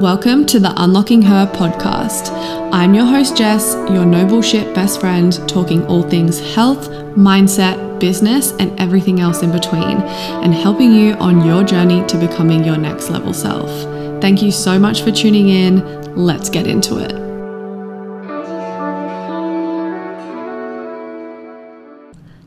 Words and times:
Welcome 0.00 0.44
to 0.48 0.60
the 0.60 0.74
Unlocking 0.76 1.22
Her 1.22 1.46
podcast. 1.46 2.30
I'm 2.70 2.92
your 2.92 3.06
host, 3.06 3.34
Jess, 3.34 3.72
your 3.90 4.04
no 4.04 4.26
bullshit 4.26 4.74
best 4.74 5.00
friend, 5.00 5.32
talking 5.48 5.86
all 5.86 6.02
things 6.02 6.38
health, 6.54 6.90
mindset, 7.16 7.98
business, 7.98 8.52
and 8.58 8.78
everything 8.78 9.20
else 9.20 9.42
in 9.42 9.50
between, 9.50 9.96
and 10.42 10.52
helping 10.52 10.92
you 10.92 11.14
on 11.14 11.46
your 11.46 11.64
journey 11.64 12.06
to 12.08 12.18
becoming 12.18 12.62
your 12.62 12.76
next 12.76 13.08
level 13.08 13.32
self. 13.32 13.70
Thank 14.20 14.42
you 14.42 14.52
so 14.52 14.78
much 14.78 15.00
for 15.00 15.10
tuning 15.10 15.48
in. 15.48 15.78
Let's 16.14 16.50
get 16.50 16.66
into 16.66 16.98
it. 16.98 17.12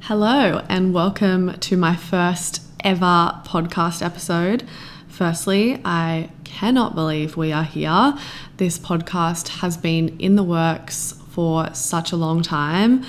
Hello, 0.02 0.64
and 0.70 0.94
welcome 0.94 1.58
to 1.62 1.78
my 1.78 1.96
first 1.96 2.62
ever 2.84 3.42
podcast 3.44 4.06
episode. 4.06 4.68
Firstly, 5.08 5.82
I 5.84 6.30
cannot 6.50 6.96
believe 6.96 7.38
we 7.38 7.52
are 7.52 7.64
here. 7.64 8.18
This 8.58 8.80
podcast 8.80 9.60
has 9.60 9.78
been 9.78 10.18
in 10.20 10.36
the 10.36 10.44
works 10.44 11.14
for 11.30 11.74
such 11.74 12.12
a 12.12 12.16
long 12.16 12.42
time. 12.42 13.06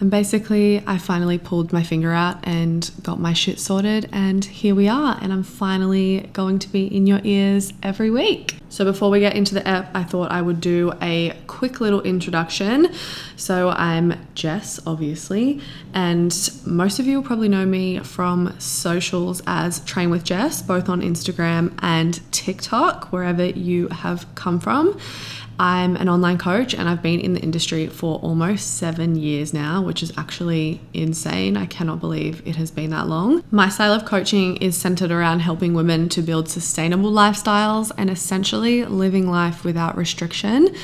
And 0.00 0.10
basically, 0.10 0.82
I 0.86 0.98
finally 0.98 1.38
pulled 1.38 1.72
my 1.72 1.84
finger 1.84 2.12
out 2.12 2.38
and 2.42 2.90
got 3.02 3.20
my 3.20 3.32
shit 3.32 3.60
sorted, 3.60 4.08
and 4.12 4.44
here 4.44 4.74
we 4.74 4.88
are. 4.88 5.16
And 5.22 5.32
I'm 5.32 5.44
finally 5.44 6.28
going 6.32 6.58
to 6.58 6.68
be 6.68 6.86
in 6.86 7.06
your 7.06 7.20
ears 7.22 7.72
every 7.82 8.10
week. 8.10 8.56
So, 8.68 8.84
before 8.84 9.08
we 9.08 9.20
get 9.20 9.36
into 9.36 9.54
the 9.54 9.66
app, 9.66 9.94
I 9.94 10.02
thought 10.02 10.32
I 10.32 10.42
would 10.42 10.60
do 10.60 10.92
a 11.00 11.32
quick 11.46 11.80
little 11.80 12.02
introduction. 12.02 12.92
So, 13.36 13.68
I'm 13.68 14.14
Jess, 14.34 14.80
obviously, 14.84 15.60
and 15.94 16.50
most 16.66 16.98
of 16.98 17.06
you 17.06 17.18
will 17.18 17.26
probably 17.26 17.48
know 17.48 17.64
me 17.64 18.00
from 18.00 18.58
socials 18.58 19.42
as 19.46 19.78
Train 19.84 20.10
with 20.10 20.24
Jess, 20.24 20.60
both 20.60 20.88
on 20.88 21.02
Instagram 21.02 21.72
and 21.78 22.20
TikTok, 22.32 23.12
wherever 23.12 23.44
you 23.44 23.86
have 23.88 24.26
come 24.34 24.58
from. 24.58 24.98
I'm 25.58 25.96
an 25.96 26.08
online 26.08 26.38
coach 26.38 26.74
and 26.74 26.88
I've 26.88 27.02
been 27.02 27.20
in 27.20 27.34
the 27.34 27.40
industry 27.40 27.86
for 27.86 28.18
almost 28.18 28.76
seven 28.76 29.14
years 29.14 29.54
now, 29.54 29.82
which 29.82 30.02
is 30.02 30.12
actually 30.16 30.80
insane. 30.92 31.56
I 31.56 31.66
cannot 31.66 32.00
believe 32.00 32.42
it 32.46 32.56
has 32.56 32.70
been 32.70 32.90
that 32.90 33.06
long. 33.06 33.44
My 33.50 33.68
style 33.68 33.92
of 33.92 34.04
coaching 34.04 34.56
is 34.56 34.76
centered 34.76 35.12
around 35.12 35.40
helping 35.40 35.74
women 35.74 36.08
to 36.10 36.22
build 36.22 36.48
sustainable 36.48 37.12
lifestyles 37.12 37.92
and 37.96 38.10
essentially 38.10 38.84
living 38.84 39.30
life 39.30 39.64
without 39.64 39.96
restriction. 39.96 40.74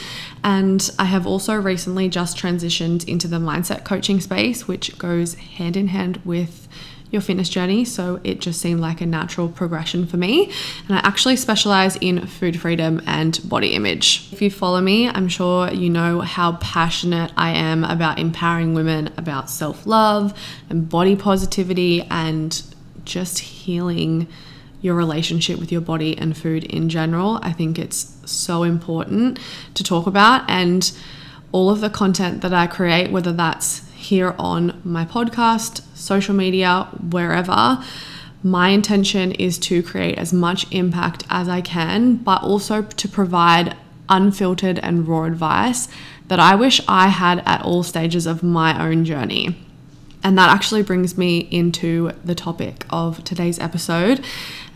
And 0.44 0.88
I 0.98 1.04
have 1.04 1.26
also 1.26 1.54
recently 1.54 2.08
just 2.08 2.36
transitioned 2.36 3.06
into 3.08 3.28
the 3.28 3.38
mindset 3.38 3.84
coaching 3.84 4.20
space, 4.20 4.68
which 4.68 4.96
goes 4.98 5.34
hand 5.34 5.76
in 5.76 5.88
hand 5.88 6.20
with 6.24 6.68
your 7.10 7.20
fitness 7.20 7.48
journey. 7.48 7.84
So 7.84 8.20
it 8.22 8.40
just 8.40 8.60
seemed 8.60 8.80
like 8.80 9.00
a 9.00 9.06
natural 9.06 9.48
progression 9.48 10.06
for 10.06 10.16
me. 10.16 10.52
And 10.88 10.96
I 10.96 11.00
actually 11.00 11.36
specialize 11.36 11.96
in 11.96 12.26
food 12.26 12.60
freedom 12.60 13.02
and 13.06 13.40
body 13.44 13.74
image. 13.74 14.28
If 14.32 14.40
you 14.40 14.50
follow 14.50 14.80
me, 14.80 15.08
I'm 15.08 15.28
sure 15.28 15.72
you 15.72 15.90
know 15.90 16.20
how 16.20 16.52
passionate 16.56 17.32
I 17.36 17.50
am 17.50 17.84
about 17.84 18.18
empowering 18.18 18.74
women 18.74 19.12
about 19.16 19.50
self 19.50 19.86
love 19.86 20.38
and 20.68 20.88
body 20.88 21.16
positivity 21.16 22.02
and 22.10 22.62
just 23.04 23.38
healing 23.40 24.28
your 24.80 24.94
relationship 24.94 25.58
with 25.58 25.70
your 25.70 25.80
body 25.80 26.16
and 26.16 26.36
food 26.36 26.64
in 26.64 26.88
general. 26.88 27.38
I 27.42 27.52
think 27.52 27.78
it's 27.78 28.16
so 28.24 28.62
important 28.62 29.38
to 29.74 29.84
talk 29.84 30.06
about. 30.06 30.48
And 30.48 30.90
all 31.52 31.70
of 31.70 31.80
the 31.80 31.90
content 31.90 32.42
that 32.42 32.54
I 32.54 32.66
create, 32.66 33.10
whether 33.10 33.32
that's 33.32 33.89
here 34.10 34.34
on 34.40 34.80
my 34.82 35.04
podcast, 35.04 35.82
social 35.94 36.34
media, 36.34 36.88
wherever. 37.10 37.82
My 38.42 38.70
intention 38.70 39.30
is 39.32 39.56
to 39.58 39.84
create 39.84 40.18
as 40.18 40.32
much 40.32 40.66
impact 40.72 41.22
as 41.30 41.48
I 41.48 41.60
can, 41.60 42.16
but 42.16 42.42
also 42.42 42.82
to 42.82 43.08
provide 43.08 43.76
unfiltered 44.08 44.80
and 44.80 45.06
raw 45.06 45.26
advice 45.26 45.86
that 46.26 46.40
I 46.40 46.56
wish 46.56 46.80
I 46.88 47.06
had 47.06 47.40
at 47.46 47.62
all 47.62 47.84
stages 47.84 48.26
of 48.26 48.42
my 48.42 48.84
own 48.84 49.04
journey. 49.04 49.56
And 50.24 50.36
that 50.36 50.50
actually 50.50 50.82
brings 50.82 51.16
me 51.16 51.46
into 51.52 52.10
the 52.24 52.34
topic 52.34 52.86
of 52.90 53.22
today's 53.22 53.60
episode, 53.60 54.24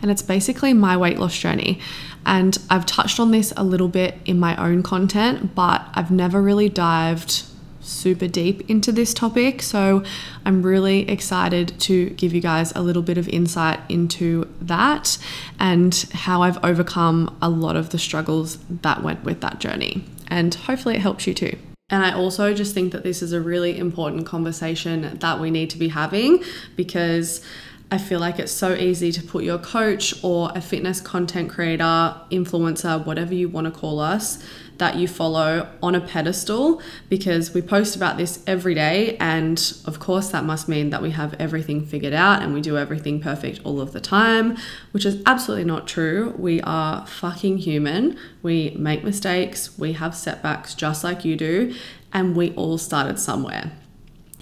and 0.01 0.09
it's 0.09 0.21
basically 0.21 0.71
my 0.73 0.95
weight 0.95 1.19
loss 1.19 1.37
journey. 1.37 1.81
And 2.25 2.57
I've 2.69 2.85
touched 2.85 3.19
on 3.19 3.31
this 3.31 3.51
a 3.57 3.65
little 3.65 3.89
bit 3.89 4.15
in 4.23 4.39
my 4.39 4.55
own 4.55 4.81
content, 4.81 5.55
but 5.55 5.85
I've 5.93 6.09
never 6.09 6.41
really 6.41 6.69
dived 6.69 7.43
super 7.85 8.27
deep 8.27 8.69
into 8.69 8.91
this 8.91 9.13
topic. 9.13 9.61
So 9.61 10.03
I'm 10.45 10.61
really 10.61 11.09
excited 11.09 11.79
to 11.81 12.09
give 12.11 12.33
you 12.33 12.41
guys 12.41 12.71
a 12.75 12.81
little 12.81 13.01
bit 13.01 13.17
of 13.17 13.27
insight 13.29 13.79
into 13.89 14.47
that 14.61 15.17
and 15.59 15.93
how 16.13 16.41
I've 16.41 16.63
overcome 16.63 17.37
a 17.41 17.49
lot 17.49 17.75
of 17.75 17.89
the 17.89 17.97
struggles 17.97 18.57
that 18.69 19.03
went 19.03 19.23
with 19.23 19.41
that 19.41 19.59
journey. 19.59 20.03
And 20.27 20.53
hopefully 20.53 20.95
it 20.95 21.01
helps 21.01 21.27
you 21.27 21.33
too. 21.33 21.57
And 21.89 22.03
I 22.03 22.13
also 22.13 22.53
just 22.53 22.73
think 22.73 22.93
that 22.93 23.03
this 23.03 23.21
is 23.21 23.31
a 23.31 23.39
really 23.39 23.77
important 23.77 24.25
conversation 24.25 25.19
that 25.19 25.39
we 25.39 25.51
need 25.51 25.69
to 25.69 25.77
be 25.77 25.89
having 25.89 26.43
because 26.75 27.45
I 27.91 27.99
feel 27.99 28.19
like 28.19 28.39
it's 28.39 28.51
so 28.51 28.73
easy 28.73 29.11
to 29.11 29.21
put 29.21 29.43
your 29.43 29.59
coach 29.59 30.13
or 30.23 30.51
a 30.55 30.61
fitness 30.61 30.99
content 30.99 31.51
creator, 31.51 32.15
influencer, 32.31 33.05
whatever 33.05 33.35
you 33.35 33.47
want 33.47 33.65
to 33.65 33.79
call 33.79 33.99
us, 33.99 34.43
that 34.77 34.95
you 34.95 35.07
follow 35.07 35.69
on 35.81 35.95
a 35.95 36.01
pedestal 36.01 36.81
because 37.09 37.53
we 37.53 37.61
post 37.61 37.95
about 37.95 38.17
this 38.17 38.43
every 38.45 38.73
day. 38.73 39.17
And 39.19 39.73
of 39.85 39.99
course, 39.99 40.29
that 40.29 40.43
must 40.43 40.67
mean 40.67 40.89
that 40.89 41.01
we 41.01 41.11
have 41.11 41.33
everything 41.39 41.85
figured 41.85 42.13
out 42.13 42.41
and 42.41 42.53
we 42.53 42.61
do 42.61 42.77
everything 42.77 43.19
perfect 43.21 43.59
all 43.63 43.79
of 43.81 43.93
the 43.93 44.01
time, 44.01 44.57
which 44.91 45.05
is 45.05 45.21
absolutely 45.25 45.65
not 45.65 45.87
true. 45.87 46.35
We 46.37 46.61
are 46.61 47.05
fucking 47.05 47.59
human. 47.59 48.17
We 48.41 48.75
make 48.77 49.03
mistakes, 49.03 49.77
we 49.77 49.93
have 49.93 50.15
setbacks 50.15 50.75
just 50.75 51.03
like 51.03 51.25
you 51.25 51.35
do, 51.35 51.73
and 52.13 52.35
we 52.35 52.53
all 52.55 52.77
started 52.77 53.19
somewhere. 53.19 53.71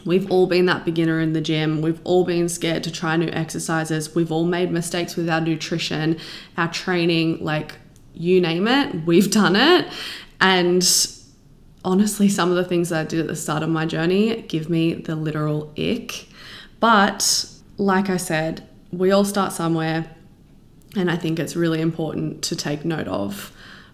We've 0.05 0.29
all 0.29 0.47
been 0.47 0.65
that 0.65 0.83
beginner 0.83 1.21
in 1.21 1.33
the 1.33 1.41
gym. 1.41 1.81
We've 1.81 2.01
all 2.03 2.25
been 2.25 2.49
scared 2.49 2.83
to 2.83 2.91
try 2.91 3.15
new 3.15 3.29
exercises. 3.29 4.13
We've 4.13 4.31
all 4.31 4.43
made 4.43 4.71
mistakes 4.71 5.15
with 5.15 5.29
our 5.29 5.39
nutrition, 5.39 6.19
our 6.57 6.71
training, 6.71 7.43
like 7.43 7.75
you 8.13 8.41
name 8.41 8.67
it, 8.67 9.05
we've 9.05 9.31
done 9.31 9.55
it. 9.55 9.87
And 10.39 10.83
honestly, 11.85 12.29
some 12.29 12.49
of 12.49 12.55
the 12.55 12.65
things 12.65 12.89
that 12.89 13.01
I 13.01 13.03
did 13.09 13.19
at 13.19 13.27
the 13.27 13.35
start 13.35 13.63
of 13.63 13.69
my 13.69 13.85
journey 13.85 14.41
give 14.43 14.69
me 14.69 14.93
the 14.93 15.15
literal 15.15 15.73
ick. 15.77 16.27
But 16.79 17.45
like 17.77 18.09
I 18.09 18.17
said, 18.17 18.67
we 18.91 19.11
all 19.11 19.25
start 19.25 19.53
somewhere. 19.53 20.09
And 20.95 21.09
I 21.09 21.15
think 21.15 21.39
it's 21.39 21.55
really 21.55 21.81
important 21.81 22.43
to 22.43 22.55
take 22.55 22.85
note 22.85 23.07
of 23.07 23.51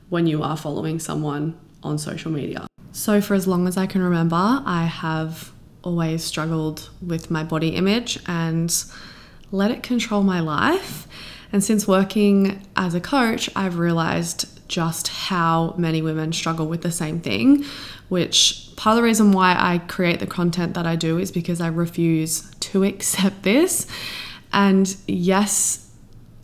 when 0.10 0.28
you 0.28 0.44
are 0.44 0.58
following 0.58 1.00
someone 1.00 1.58
on 1.82 1.98
social 1.98 2.32
media. 2.32 2.68
So, 2.92 3.22
for 3.22 3.36
as 3.36 3.48
long 3.48 3.68
as 3.68 3.78
I 3.78 3.86
can 3.86 4.02
remember, 4.02 4.36
I 4.66 4.86
have 4.86 5.52
always 5.84 6.24
struggled 6.24 6.90
with 7.02 7.32
my 7.32 7.44
body 7.44 7.70
image 7.70 8.20
and 8.26 8.84
let 9.52 9.72
it 9.72 9.84
control 9.84 10.24
my 10.24 10.40
life. 10.40 11.08
And 11.52 11.64
since 11.64 11.88
working 11.88 12.66
as 12.76 12.94
a 12.94 13.02
coach, 13.02 13.50
I've 13.56 13.78
realized 13.78 14.68
just 14.68 15.08
how 15.08 15.74
many 15.78 16.02
women 16.02 16.32
struggle 16.32 16.68
with 16.68 16.84
the 16.84 16.92
same 16.92 17.20
thing, 17.20 17.66
which 18.08 18.70
part 18.76 18.94
of 18.94 18.98
the 18.98 19.04
reason 19.04 19.32
why 19.32 19.56
I 19.58 19.80
create 19.80 20.20
the 20.20 20.28
content 20.28 20.76
that 20.76 20.86
I 20.86 20.96
do 20.96 21.18
is 21.18 21.32
because 21.32 21.60
I 21.60 21.68
refuse 21.68 22.50
to 22.62 22.84
accept 22.92 23.44
this. 23.44 23.88
And 24.54 24.96
yes, 25.08 25.92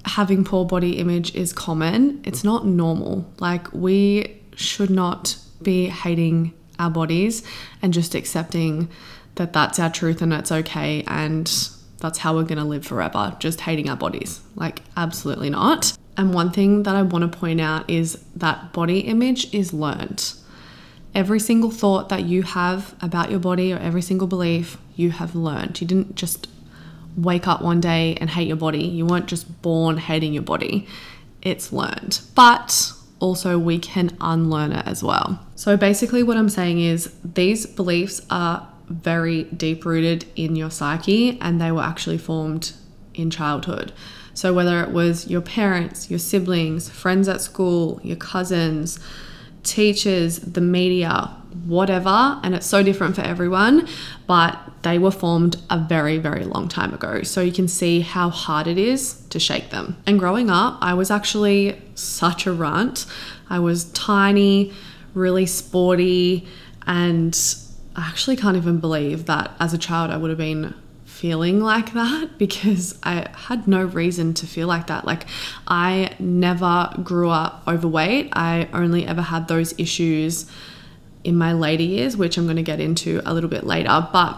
having 0.06 0.44
poor 0.44 0.66
body 0.66 0.98
image 0.98 1.34
is 1.36 1.54
common, 1.54 2.22
it's 2.24 2.44
not 2.44 2.66
normal. 2.66 3.32
Like, 3.40 3.72
we 3.74 4.42
should 4.56 4.90
not 4.90 5.38
be 5.62 5.88
hating 5.88 6.54
our 6.80 6.90
bodies 6.90 7.44
and 7.82 7.94
just 7.94 8.16
accepting 8.16 8.90
that 9.36 9.54
that's 9.54 9.80
our 9.80 9.90
truth 9.90 10.22
and 10.22 10.34
it's 10.34 10.52
okay 10.52 11.04
and 11.08 11.70
that's 12.06 12.20
how 12.20 12.36
we're 12.36 12.44
going 12.44 12.60
to 12.60 12.64
live 12.64 12.86
forever, 12.86 13.36
just 13.40 13.62
hating 13.62 13.90
our 13.90 13.96
bodies. 13.96 14.40
Like, 14.54 14.82
absolutely 14.96 15.50
not. 15.50 15.98
And 16.16 16.36
one 16.36 16.52
thing 16.52 16.84
that 16.84 16.96
I 16.96 17.02
want 17.02 17.30
to 17.30 17.38
point 17.38 17.60
out 17.60 17.90
is 17.90 18.24
that 18.36 18.72
body 18.74 19.00
image 19.00 19.52
is 19.52 19.74
learned. 19.74 20.34
Every 21.16 21.40
single 21.40 21.72
thought 21.72 22.10
that 22.10 22.26
you 22.26 22.44
have 22.44 22.94
about 23.02 23.32
your 23.32 23.40
body 23.40 23.74
or 23.74 23.78
every 23.78 24.04
single 24.04 24.28
belief 24.28 24.78
you 24.96 25.10
have 25.12 25.34
learned. 25.34 25.82
You 25.82 25.88
didn't 25.88 26.16
just 26.16 26.48
wake 27.18 27.48
up 27.48 27.64
one 27.64 27.82
day 27.82 28.16
and 28.22 28.30
hate 28.30 28.48
your 28.48 28.58
body. 28.58 28.84
You 28.84 29.08
weren't 29.08 29.26
just 29.28 29.64
born 29.64 29.98
hating 29.98 30.34
your 30.34 30.44
body. 30.44 30.88
It's 31.42 31.74
learned. 31.74 32.20
But 32.36 32.92
also, 33.20 33.58
we 33.58 33.80
can 33.80 34.16
unlearn 34.22 34.74
it 34.74 34.86
as 34.86 35.02
well. 35.02 35.40
So, 35.56 35.76
basically, 35.76 36.22
what 36.22 36.38
I'm 36.38 36.50
saying 36.50 36.82
is 36.82 37.12
these 37.24 37.66
beliefs 37.66 38.22
are 38.30 38.68
very 38.88 39.44
deep 39.46 39.86
rooted 39.86 40.26
in 40.36 40.56
your 40.56 40.70
psyche 40.70 41.40
and 41.42 41.60
they 41.60 41.72
were 41.72 41.82
actually 41.82 42.18
formed 42.18 42.74
in 43.14 43.30
childhood. 43.30 43.92
So, 44.34 44.54
whether 44.54 44.82
it 44.82 44.92
was 44.92 45.28
your 45.28 45.42
parents, 45.42 46.10
your 46.10 46.20
siblings, 46.20 46.90
friends 46.90 47.30
at 47.30 47.40
school, 47.42 48.02
your 48.04 48.18
cousins, 48.18 49.00
teachers, 49.64 50.40
the 50.40 50.62
media, 50.62 51.34
whatever, 51.66 52.40
and 52.44 52.54
it's 52.54 52.66
so 52.66 52.84
different 52.84 53.16
for 53.16 53.22
everyone, 53.22 53.88
but 54.28 54.60
they 54.84 55.00
were 55.00 55.12
formed 55.12 55.58
a 55.70 55.80
very, 55.80 56.18
very 56.18 56.44
long 56.44 56.68
time 56.68 56.94
ago. 56.94 57.24
So 57.24 57.42
you 57.42 57.52
can 57.52 57.68
see 57.68 58.02
how 58.02 58.30
hard 58.30 58.68
it 58.68 58.78
is 58.78 59.22
to 59.30 59.40
shake 59.40 59.70
them. 59.70 59.98
And 60.06 60.20
growing 60.20 60.50
up, 60.50 60.78
I 60.82 60.94
was 60.94 61.10
actually 61.10 61.82
such 61.96 62.46
a 62.46 62.52
runt. 62.52 63.06
I 63.50 63.60
was 63.60 63.86
tiny, 63.92 64.74
really 65.14 65.46
sporty, 65.46 66.46
and 66.86 67.34
I 67.96 68.08
actually 68.08 68.36
can't 68.36 68.58
even 68.58 68.80
believe 68.80 69.26
that 69.26 69.52
as 69.60 69.74
a 69.74 69.78
child 69.78 70.12
I 70.12 70.18
would 70.18 70.30
have 70.30 70.38
been 70.38 70.74
feeling 71.06 71.62
like 71.62 71.94
that 71.94 72.32
because 72.38 73.00
I 73.04 73.30
had 73.34 73.68
no 73.68 73.86
reason 73.86 74.34
to 74.36 74.48
feel 74.48 74.68
like 74.68 74.88
that. 74.88 75.06
Like, 75.06 75.26
I 75.68 76.16
never 76.20 76.94
grew 77.04 77.30
up 77.30 77.64
overweight. 77.68 78.30
I 78.34 78.68
only 78.74 79.08
ever 79.08 79.22
had 79.22 79.48
those 79.48 79.74
issues 79.80 80.52
in 81.24 81.38
my 81.38 81.54
later 81.54 81.84
years, 81.84 82.18
which 82.18 82.38
I'm 82.38 82.46
going 82.46 82.58
to 82.58 82.64
get 82.64 82.80
into 82.80 83.22
a 83.26 83.34
little 83.34 83.50
bit 83.50 83.64
later. 83.64 84.08
But 84.12 84.38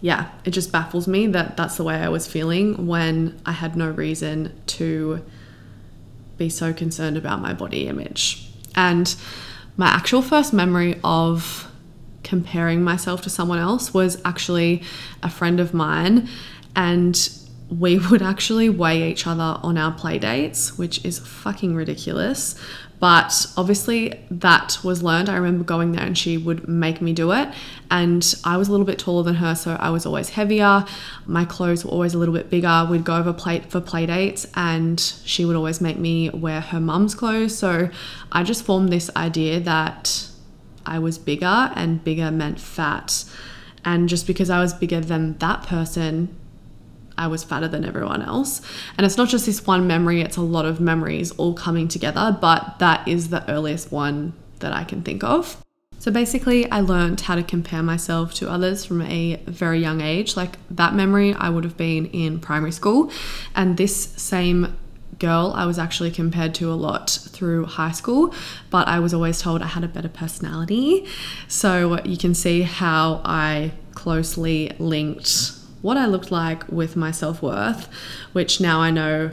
yeah, 0.00 0.30
it 0.44 0.50
just 0.50 0.70
baffles 0.70 1.08
me 1.08 1.28
that 1.28 1.56
that's 1.56 1.76
the 1.76 1.84
way 1.84 1.94
I 1.94 2.08
was 2.08 2.26
feeling 2.26 2.86
when 2.86 3.40
I 3.46 3.52
had 3.52 3.76
no 3.76 3.90
reason 3.90 4.52
to 4.66 5.24
be 6.36 6.50
so 6.50 6.74
concerned 6.74 7.16
about 7.16 7.40
my 7.40 7.54
body 7.54 7.86
image. 7.86 8.50
And 8.74 9.14
my 9.76 9.86
actual 9.86 10.20
first 10.20 10.52
memory 10.52 11.00
of 11.02 11.70
comparing 12.24 12.82
myself 12.82 13.22
to 13.22 13.30
someone 13.30 13.58
else 13.58 13.94
was 13.94 14.20
actually 14.24 14.82
a 15.22 15.30
friend 15.30 15.60
of 15.60 15.72
mine 15.72 16.28
and 16.74 17.30
we 17.68 17.98
would 18.10 18.22
actually 18.22 18.68
weigh 18.68 19.10
each 19.10 19.26
other 19.26 19.58
on 19.62 19.78
our 19.78 19.92
play 19.92 20.18
dates, 20.18 20.76
which 20.78 21.04
is 21.04 21.18
fucking 21.18 21.74
ridiculous. 21.74 22.58
But 23.00 23.46
obviously, 23.56 24.18
that 24.30 24.78
was 24.82 25.02
learned. 25.02 25.28
I 25.28 25.36
remember 25.36 25.64
going 25.64 25.92
there 25.92 26.06
and 26.06 26.16
she 26.16 26.38
would 26.38 26.66
make 26.66 27.02
me 27.02 27.12
do 27.12 27.32
it. 27.32 27.48
And 27.90 28.34
I 28.44 28.56
was 28.56 28.68
a 28.68 28.70
little 28.70 28.86
bit 28.86 28.98
taller 28.98 29.22
than 29.22 29.34
her, 29.34 29.54
so 29.54 29.76
I 29.78 29.90
was 29.90 30.06
always 30.06 30.30
heavier. 30.30 30.86
My 31.26 31.44
clothes 31.44 31.84
were 31.84 31.90
always 31.90 32.14
a 32.14 32.18
little 32.18 32.32
bit 32.32 32.48
bigger. 32.48 32.86
We'd 32.88 33.04
go 33.04 33.16
over 33.16 33.32
plate 33.32 33.66
for 33.66 33.80
play 33.80 34.06
dates, 34.06 34.46
and 34.54 34.98
she 34.98 35.44
would 35.44 35.56
always 35.56 35.80
make 35.80 35.98
me 35.98 36.30
wear 36.30 36.60
her 36.60 36.80
mum's 36.80 37.14
clothes. 37.14 37.58
So 37.58 37.90
I 38.32 38.42
just 38.42 38.64
formed 38.64 38.90
this 38.90 39.10
idea 39.16 39.60
that 39.60 40.28
I 40.86 40.98
was 40.98 41.18
bigger, 41.18 41.70
and 41.74 42.02
bigger 42.02 42.30
meant 42.30 42.60
fat. 42.60 43.24
And 43.84 44.08
just 44.08 44.26
because 44.26 44.50
I 44.50 44.60
was 44.60 44.72
bigger 44.72 45.00
than 45.00 45.36
that 45.38 45.62
person, 45.64 46.34
I 47.16 47.26
was 47.26 47.44
fatter 47.44 47.68
than 47.68 47.84
everyone 47.84 48.22
else. 48.22 48.60
And 48.96 49.04
it's 49.04 49.16
not 49.16 49.28
just 49.28 49.46
this 49.46 49.66
one 49.66 49.86
memory, 49.86 50.20
it's 50.20 50.36
a 50.36 50.42
lot 50.42 50.64
of 50.64 50.80
memories 50.80 51.30
all 51.32 51.54
coming 51.54 51.88
together, 51.88 52.36
but 52.40 52.78
that 52.78 53.06
is 53.06 53.28
the 53.28 53.48
earliest 53.50 53.92
one 53.92 54.32
that 54.60 54.72
I 54.72 54.84
can 54.84 55.02
think 55.02 55.22
of. 55.22 55.62
So 55.98 56.10
basically, 56.10 56.70
I 56.70 56.80
learned 56.80 57.22
how 57.22 57.34
to 57.34 57.42
compare 57.42 57.82
myself 57.82 58.34
to 58.34 58.50
others 58.50 58.84
from 58.84 59.00
a 59.02 59.36
very 59.46 59.80
young 59.80 60.00
age. 60.00 60.36
Like 60.36 60.58
that 60.70 60.94
memory, 60.94 61.32
I 61.34 61.48
would 61.48 61.64
have 61.64 61.76
been 61.76 62.06
in 62.06 62.40
primary 62.40 62.72
school, 62.72 63.10
and 63.54 63.76
this 63.76 63.94
same 64.16 64.76
girl 65.24 65.52
I 65.56 65.66
was 65.66 65.78
actually 65.78 66.10
compared 66.10 66.54
to 66.56 66.70
a 66.70 66.78
lot 66.88 67.10
through 67.10 67.66
high 67.66 67.92
school, 67.92 68.34
but 68.70 68.86
I 68.88 68.98
was 68.98 69.12
always 69.14 69.40
told 69.40 69.62
I 69.62 69.66
had 69.66 69.84
a 69.84 69.88
better 69.88 70.08
personality. 70.08 71.06
So 71.48 72.00
you 72.04 72.16
can 72.16 72.34
see 72.34 72.62
how 72.62 73.20
I 73.24 73.72
closely 73.94 74.72
linked 74.78 75.52
what 75.84 75.98
I 75.98 76.06
looked 76.06 76.30
like 76.30 76.66
with 76.68 76.96
my 76.96 77.10
self 77.10 77.42
worth, 77.42 77.88
which 78.32 78.58
now 78.58 78.80
I 78.80 78.90
know 78.90 79.32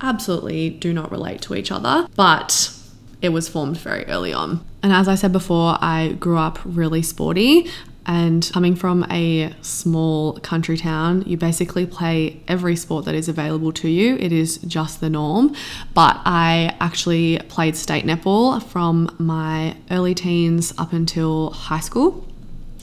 absolutely 0.00 0.70
do 0.70 0.94
not 0.94 1.10
relate 1.10 1.42
to 1.42 1.54
each 1.54 1.70
other, 1.70 2.08
but 2.16 2.74
it 3.20 3.28
was 3.30 3.50
formed 3.50 3.76
very 3.76 4.06
early 4.06 4.32
on. 4.32 4.64
And 4.82 4.94
as 4.94 5.08
I 5.08 5.14
said 5.14 5.30
before, 5.30 5.76
I 5.80 6.16
grew 6.18 6.38
up 6.38 6.58
really 6.64 7.02
sporty. 7.02 7.70
And 8.06 8.48
coming 8.52 8.74
from 8.74 9.04
a 9.10 9.54
small 9.60 10.38
country 10.40 10.76
town, 10.76 11.22
you 11.26 11.36
basically 11.36 11.86
play 11.86 12.42
every 12.48 12.74
sport 12.74 13.04
that 13.04 13.14
is 13.14 13.28
available 13.28 13.72
to 13.72 13.88
you. 13.88 14.16
It 14.16 14.32
is 14.32 14.58
just 14.58 15.00
the 15.00 15.10
norm. 15.10 15.54
But 15.94 16.20
I 16.24 16.76
actually 16.80 17.38
played 17.48 17.76
state 17.76 18.04
netball 18.04 18.62
from 18.62 19.14
my 19.18 19.76
early 19.90 20.14
teens 20.14 20.72
up 20.78 20.92
until 20.92 21.50
high 21.50 21.80
school. 21.80 22.26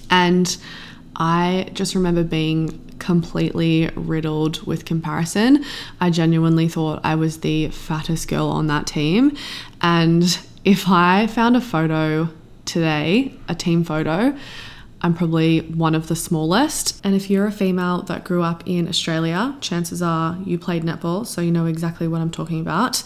And 0.10 0.56
I 1.16 1.70
just 1.74 1.96
remember 1.96 2.24
being 2.24 2.80
completely 3.00 3.90
riddled 3.96 4.66
with 4.66 4.86
comparison. 4.86 5.64
I 6.00 6.10
genuinely 6.10 6.68
thought 6.68 7.02
I 7.04 7.16
was 7.16 7.40
the 7.40 7.70
fattest 7.70 8.28
girl 8.28 8.48
on 8.48 8.68
that 8.68 8.88
team. 8.88 9.36
And 9.82 10.40
if 10.64 10.88
I 10.88 11.28
found 11.28 11.56
a 11.56 11.62
photo 11.62 12.30
today, 12.66 13.34
a 13.48 13.56
team 13.56 13.84
photo, 13.84 14.38
I'm 15.02 15.14
probably 15.14 15.60
one 15.62 15.94
of 15.94 16.08
the 16.08 16.16
smallest. 16.16 17.00
And 17.04 17.16
if 17.16 17.30
you're 17.30 17.46
a 17.46 17.52
female 17.52 18.02
that 18.04 18.24
grew 18.24 18.42
up 18.42 18.64
in 18.66 18.88
Australia, 18.88 19.56
chances 19.62 20.02
are 20.02 20.38
you 20.44 20.58
played 20.58 20.84
netball, 20.84 21.26
so 21.26 21.42
you 21.42 21.52
know 21.52 21.66
exactly 21.66 22.08
what 22.08 22.22
I'm 22.22 22.32
talking 22.32 22.60
about. 22.60 23.04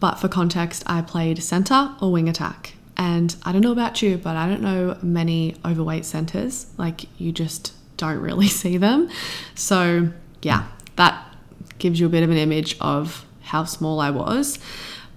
But 0.00 0.16
for 0.16 0.28
context, 0.28 0.84
I 0.86 1.02
played 1.02 1.42
centre 1.42 1.94
or 2.00 2.12
wing 2.12 2.28
attack. 2.28 2.74
And 2.96 3.34
I 3.42 3.52
don't 3.52 3.62
know 3.62 3.72
about 3.72 4.00
you, 4.02 4.16
but 4.16 4.36
I 4.36 4.48
don't 4.48 4.62
know 4.62 4.96
many 5.02 5.56
overweight 5.64 6.04
centres. 6.04 6.66
Like, 6.76 7.06
you 7.18 7.32
just 7.32 7.72
don't 7.96 8.20
really 8.20 8.48
see 8.62 8.76
them. 8.76 9.10
So, 9.54 10.10
yeah, 10.42 10.68
that 10.96 11.34
gives 11.78 11.98
you 11.98 12.06
a 12.06 12.10
bit 12.10 12.22
of 12.22 12.30
an 12.30 12.36
image 12.36 12.76
of 12.80 13.26
how 13.42 13.64
small 13.64 14.00
I 14.00 14.10
was. 14.10 14.58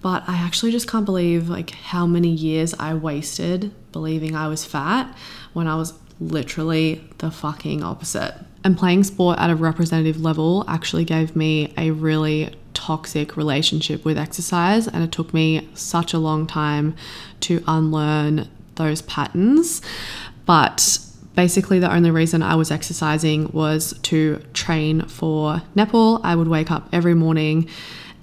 But 0.01 0.23
I 0.27 0.37
actually 0.37 0.71
just 0.71 0.87
can't 0.89 1.05
believe 1.05 1.49
like 1.49 1.71
how 1.71 2.05
many 2.05 2.29
years 2.29 2.73
I 2.79 2.93
wasted 2.93 3.73
believing 3.91 4.35
I 4.35 4.47
was 4.47 4.63
fat 4.63 5.15
when 5.53 5.67
I 5.67 5.75
was 5.75 5.93
literally 6.19 7.03
the 7.19 7.31
fucking 7.31 7.83
opposite. 7.83 8.33
And 8.63 8.77
playing 8.77 9.03
sport 9.03 9.39
at 9.39 9.49
a 9.49 9.55
representative 9.55 10.19
level 10.19 10.65
actually 10.67 11.05
gave 11.05 11.35
me 11.35 11.73
a 11.77 11.91
really 11.91 12.53
toxic 12.73 13.37
relationship 13.37 14.03
with 14.05 14.17
exercise, 14.17 14.87
and 14.87 15.03
it 15.03 15.11
took 15.11 15.33
me 15.33 15.69
such 15.73 16.13
a 16.13 16.19
long 16.19 16.47
time 16.47 16.95
to 17.41 17.63
unlearn 17.67 18.47
those 18.75 19.01
patterns. 19.03 19.81
But 20.45 20.99
basically, 21.35 21.79
the 21.79 21.91
only 21.93 22.11
reason 22.11 22.41
I 22.41 22.55
was 22.55 22.71
exercising 22.71 23.51
was 23.51 23.93
to 24.03 24.41
train 24.53 25.01
for 25.03 25.61
netball. 25.75 26.21
I 26.23 26.35
would 26.35 26.47
wake 26.47 26.71
up 26.71 26.89
every 26.91 27.13
morning 27.13 27.69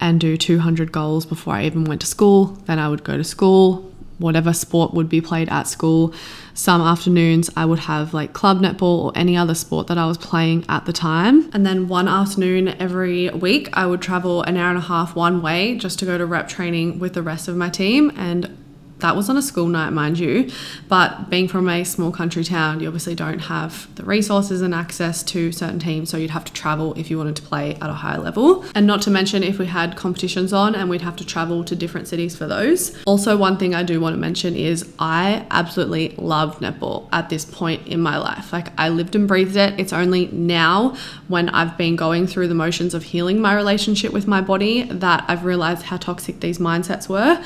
and 0.00 0.20
do 0.20 0.37
200 0.37 0.93
goals 0.93 1.25
before 1.25 1.55
I 1.55 1.64
even 1.64 1.85
went 1.85 2.00
to 2.00 2.06
school. 2.06 2.46
Then 2.67 2.79
I 2.79 2.88
would 2.88 3.05
go 3.05 3.17
to 3.17 3.25
school, 3.25 3.94
whatever 4.19 4.52
sport 4.52 4.94
would 4.94 5.08
be 5.08 5.20
played 5.20 5.49
at 5.49 5.66
school. 5.66 6.14
Some 6.55 6.81
afternoons 6.81 7.50
I 7.56 7.64
would 7.64 7.81
have 7.81 8.14
like 8.14 8.32
club 8.32 8.61
netball 8.61 9.05
or 9.05 9.12
any 9.14 9.37
other 9.37 9.55
sport 9.55 9.88
that 9.88 9.99
I 9.99 10.06
was 10.06 10.19
playing 10.19 10.64
at 10.69 10.87
the 10.87 10.93
time. 10.93 11.50
And 11.52 11.66
then 11.66 11.88
one 11.88 12.08
afternoon 12.08 12.69
every 12.69 13.31
week 13.31 13.69
I 13.72 13.87
would 13.87 14.00
travel 14.00 14.43
an 14.43 14.56
hour 14.56 14.70
and 14.70 14.78
a 14.78 14.82
half 14.82 15.16
one 15.16 15.43
way 15.43 15.76
just 15.76 15.99
to 16.00 16.05
go 16.05 16.16
to 16.16 16.26
rep 16.26 16.49
training 16.49 16.99
with 16.99 17.14
the 17.14 17.22
rest 17.22 17.49
of 17.49 17.56
my 17.56 17.70
team 17.70 18.12
and 18.16 18.56
that 19.00 19.17
was 19.17 19.29
on 19.29 19.37
a 19.37 19.43
school 19.43 19.67
night, 19.67 19.91
mind 19.91 20.19
you. 20.19 20.51
But 20.89 21.29
being 21.29 21.48
from 21.48 21.69
a 21.69 21.84
small 21.84 22.13
country 22.13 22.44
town, 22.44 22.81
you 22.81 22.86
obviously 22.86 23.15
don't 23.15 23.41
have 23.41 23.93
the 23.96 24.05
resources 24.05 24.63
and 24.63 24.74
access 24.74 25.22
to 25.24 25.53
certain 25.53 25.79
teams, 25.79 26.10
so 26.10 26.17
you'd 26.17 26.31
have 26.31 26.44
to 26.44 26.53
travel 26.53 26.94
if 26.94 27.10
you 27.10 27.19
wanted 27.19 27.36
to 27.36 27.43
play 27.43 27.74
at 27.74 27.91
a 27.91 27.94
higher 27.94 28.19
level. 28.19 28.65
And 28.74 28.86
not 28.86 29.03
to 29.03 29.10
mention 29.10 29.43
if 29.43 29.58
we 29.58 29.67
had 29.67 29.96
competitions 29.96 30.53
on 30.53 30.74
and 30.74 30.89
we'd 30.89 31.03
have 31.03 31.17
to 31.17 31.27
travel 31.27 31.65
to 31.65 31.77
different 31.77 32.08
cities 32.08 32.36
for 32.36 32.46
those. 32.46 32.96
Also, 33.05 33.36
one 33.36 33.58
thing 33.58 33.74
I 33.74 33.82
do 33.82 34.01
want 34.01 34.15
to 34.15 34.19
mention 34.19 34.55
is 34.56 34.93
I 34.98 35.46
absolutely 35.51 36.15
loved 36.17 36.63
netball 36.63 37.08
at 37.13 37.29
this 37.29 37.44
point 37.44 37.86
in 37.86 38.01
my 38.01 38.17
life. 38.17 38.53
Like 38.53 38.69
I 38.79 38.89
lived 38.89 39.15
and 39.17 39.27
breathed 39.27 39.56
it. 39.56 39.79
It's 39.79 39.93
only 39.93 40.29
now 40.29 40.96
when 41.29 41.48
I've 41.48 41.77
been 41.77 41.96
going 41.96 42.27
through 42.27 42.48
the 42.48 42.55
motions 42.55 42.94
of 42.94 43.03
healing 43.03 43.41
my 43.41 43.55
relationship 43.55 44.13
with 44.13 44.27
my 44.27 44.41
body 44.41 44.84
that 44.84 45.24
I've 45.29 45.44
realized 45.44 45.82
how 45.82 45.96
toxic 45.96 46.41
these 46.41 46.58
mindsets 46.58 47.08
were 47.08 47.43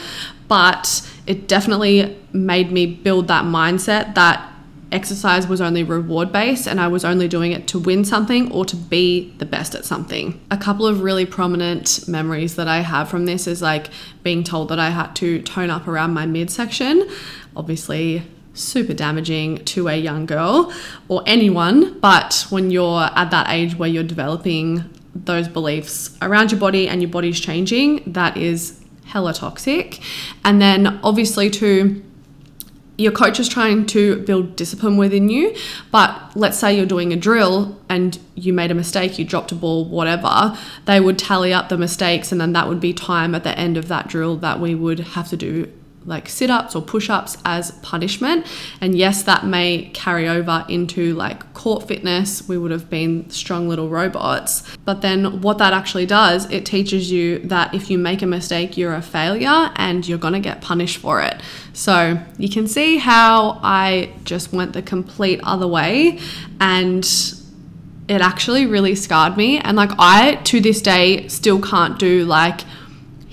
but 0.49 1.09
it 1.29 1.47
definitely 1.47 2.17
made 2.33 2.73
me 2.73 2.87
build 2.87 3.29
that 3.29 3.45
mindset 3.45 4.15
that 4.15 4.51
exercise 4.91 5.47
was 5.47 5.61
only 5.61 5.83
reward 5.83 6.33
based 6.33 6.67
and 6.67 6.81
I 6.81 6.89
was 6.89 7.05
only 7.05 7.29
doing 7.29 7.53
it 7.53 7.69
to 7.69 7.79
win 7.79 8.07
something 8.07 8.51
or 8.51 8.65
to 8.65 8.75
be 8.75 9.35
the 9.37 9.45
best 9.45 9.75
at 9.75 9.85
something. 9.85 10.41
A 10.51 10.57
couple 10.57 10.87
of 10.87 11.03
really 11.03 11.27
prominent 11.27 12.09
memories 12.09 12.57
that 12.57 12.67
I 12.67 12.79
have 12.79 13.11
from 13.11 13.27
this 13.27 13.47
is 13.47 13.61
like 13.61 13.89
being 14.23 14.43
told 14.43 14.71
that 14.71 14.79
I 14.79 14.89
had 14.89 15.15
to 15.17 15.43
tone 15.43 15.69
up 15.69 15.87
around 15.87 16.15
my 16.15 16.25
midsection. 16.25 17.07
Obviously, 17.55 18.23
super 18.55 18.95
damaging 18.95 19.63
to 19.67 19.89
a 19.89 19.97
young 19.97 20.25
girl 20.25 20.73
or 21.09 21.23
anyone, 21.27 22.01
but 22.01 22.47
when 22.49 22.71
you're 22.71 23.03
at 23.03 23.31
that 23.31 23.51
age 23.51 23.77
where 23.77 23.91
you're 23.91 24.03
developing 24.03 24.89
those 25.15 25.49
beliefs 25.49 26.17
around 26.23 26.51
your 26.51 26.61
body 26.61 26.89
and 26.89 27.03
your 27.03 27.11
body's 27.11 27.39
changing, 27.39 28.03
that 28.07 28.39
is 28.39 28.81
hella 29.09 29.35
toxic. 29.35 30.01
And 30.45 30.61
then 30.61 31.01
obviously 31.03 31.51
to 31.51 32.03
your 32.99 33.13
coach 33.13 33.39
is 33.39 33.49
trying 33.49 33.87
to 33.87 34.21
build 34.23 34.57
discipline 34.57 34.97
within 34.97 35.29
you, 35.29 35.55
but 35.93 36.33
let's 36.35 36.59
say 36.59 36.77
you're 36.77 36.85
doing 36.85 37.13
a 37.13 37.17
drill 37.17 37.81
and 37.89 38.19
you 38.35 38.53
made 38.53 38.73
a 38.73 38.75
mistake, 38.75 39.21
you 39.21 39.25
dropped 39.25 39.53
a 39.53 39.55
ball, 39.55 39.85
whatever, 39.85 40.59
they 40.87 40.99
would 40.99 41.17
tally 41.17 41.53
up 41.53 41.69
the 41.69 41.79
mistakes 41.79 42.33
and 42.33 42.41
then 42.41 42.53
that 42.55 42.69
would 42.69 42.81
be 42.81 42.93
time 42.93 43.37
at 43.37 43.45
the 43.45 43.57
end 43.57 43.77
of 43.77 43.87
that 43.87 44.09
drill 44.09 44.37
that 44.37 44.59
we 44.59 44.75
would 44.75 44.99
have 44.99 45.29
to 45.29 45.37
do 45.37 45.73
like 46.09 46.29
sit 46.29 46.51
ups 46.51 46.75
or 46.75 46.83
push 46.83 47.11
ups 47.11 47.37
as 47.45 47.71
punishment. 47.83 48.47
And 48.81 48.97
yes, 48.97 49.23
that 49.25 49.45
may 49.45 49.91
carry 49.93 50.27
over 50.27 50.65
into 50.69 51.15
like 51.15 51.53
court 51.53 51.87
fitness. 51.87 52.49
We 52.49 52.57
would 52.57 52.71
have 52.71 52.89
been 52.89 53.29
strong 53.31 53.69
little 53.69 53.89
robots. 53.89 54.65
But 54.85 55.03
then 55.03 55.43
what 55.43 55.59
that 55.59 55.73
actually 55.73 56.07
does, 56.07 56.51
it 56.51 56.65
teaches 56.65 57.13
you 57.13 57.41
that 57.41 57.75
if 57.75 57.91
you 57.91 57.99
make 57.99 58.23
a 58.23 58.27
mistake, 58.27 58.77
you're 58.77 58.95
a 58.95 59.03
failure 59.03 59.71
and 59.77 60.09
you're 60.09 60.19
going 60.19 60.33
to 60.33 60.41
get 60.41 60.63
punished 60.63 60.97
for 60.97 61.21
it. 61.21 61.41
So 61.75 62.19
you 62.39 62.49
can 62.49 62.67
see 62.67 62.97
how 62.97 63.61
I 63.63 64.15
just 64.25 64.53
went 64.53 64.73
the 64.73 64.83
complete 64.83 65.41
other 65.45 65.67
way 65.67 66.19
and 66.59 67.05
it 68.09 68.23
actually 68.23 68.65
really 68.67 68.95
scarred 68.95 69.37
me. 69.37 69.59
And 69.59 69.77
like, 69.77 69.91
I 69.99 70.37
to 70.37 70.61
this 70.61 70.81
day 70.81 71.29
still 71.29 71.61
can't 71.61 71.99
do 71.99 72.25
like 72.25 72.63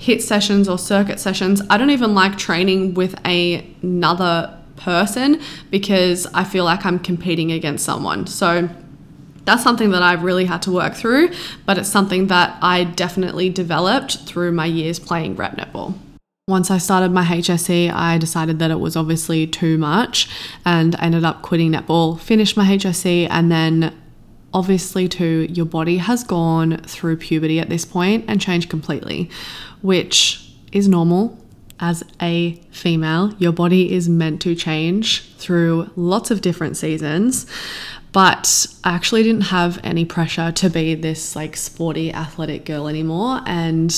HIIT 0.06 0.22
sessions 0.22 0.68
or 0.68 0.78
circuit 0.78 1.18
sessions. 1.18 1.60
I 1.68 1.76
don't 1.76 1.90
even 1.90 2.14
like 2.14 2.38
training 2.38 2.94
with 2.94 3.14
a, 3.26 3.66
another 3.82 4.56
person 4.76 5.40
because 5.70 6.26
I 6.32 6.44
feel 6.44 6.64
like 6.64 6.86
I'm 6.86 6.98
competing 7.00 7.50
against 7.50 7.84
someone. 7.84 8.26
So 8.28 8.68
that's 9.44 9.62
something 9.62 9.90
that 9.90 10.02
I've 10.02 10.22
really 10.22 10.44
had 10.44 10.62
to 10.62 10.72
work 10.72 10.94
through, 10.94 11.30
but 11.64 11.78
it's 11.78 11.88
something 11.88 12.28
that 12.28 12.56
I 12.62 12.84
definitely 12.84 13.50
developed 13.50 14.18
through 14.20 14.52
my 14.52 14.66
years 14.66 14.98
playing 14.98 15.36
rep 15.36 15.56
netball. 15.56 15.94
Once 16.48 16.70
I 16.70 16.78
started 16.78 17.10
my 17.10 17.24
HSC, 17.24 17.92
I 17.92 18.18
decided 18.18 18.60
that 18.60 18.70
it 18.70 18.78
was 18.78 18.96
obviously 18.96 19.48
too 19.48 19.76
much 19.76 20.28
and 20.64 20.94
I 20.96 21.06
ended 21.06 21.24
up 21.24 21.42
quitting 21.42 21.72
netball, 21.72 22.20
finished 22.20 22.56
my 22.56 22.64
HSC, 22.64 23.26
and 23.28 23.50
then 23.50 23.92
obviously, 24.54 25.08
too, 25.08 25.46
your 25.50 25.66
body 25.66 25.98
has 25.98 26.24
gone 26.24 26.78
through 26.78 27.16
puberty 27.16 27.60
at 27.60 27.68
this 27.68 27.84
point 27.84 28.24
and 28.28 28.40
changed 28.40 28.70
completely, 28.70 29.28
which 29.86 30.52
is 30.72 30.88
normal. 30.88 31.38
As 31.78 32.02
a 32.20 32.54
female, 32.72 33.32
your 33.38 33.52
body 33.52 33.92
is 33.92 34.08
meant 34.08 34.42
to 34.42 34.56
change 34.56 35.22
through 35.36 35.90
lots 35.94 36.32
of 36.32 36.40
different 36.40 36.76
seasons. 36.76 37.46
But 38.10 38.66
I 38.82 38.94
actually 38.94 39.22
didn't 39.22 39.42
have 39.42 39.78
any 39.84 40.04
pressure 40.04 40.50
to 40.50 40.70
be 40.70 40.96
this 40.96 41.36
like 41.36 41.56
sporty 41.56 42.12
athletic 42.12 42.64
girl 42.64 42.88
anymore. 42.88 43.42
And 43.46 43.94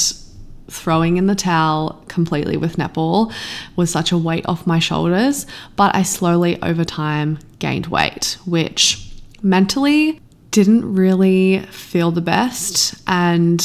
throwing 0.68 1.16
in 1.16 1.26
the 1.26 1.34
towel 1.34 2.04
completely 2.08 2.58
with 2.58 2.76
netball 2.76 3.32
was 3.76 3.90
such 3.90 4.12
a 4.12 4.18
weight 4.18 4.44
off 4.46 4.66
my 4.66 4.80
shoulders. 4.80 5.46
But 5.74 5.94
I 5.96 6.02
slowly 6.02 6.60
over 6.62 6.84
time 6.84 7.38
gained 7.60 7.86
weight, 7.86 8.36
which 8.44 9.10
mentally 9.40 10.20
didn't 10.50 10.92
really 10.92 11.60
feel 11.70 12.10
the 12.10 12.20
best. 12.20 12.94
And, 13.06 13.64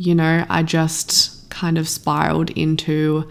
you 0.00 0.14
know, 0.14 0.46
I 0.48 0.62
just 0.62 1.50
kind 1.50 1.76
of 1.76 1.86
spiraled 1.86 2.48
into 2.48 3.28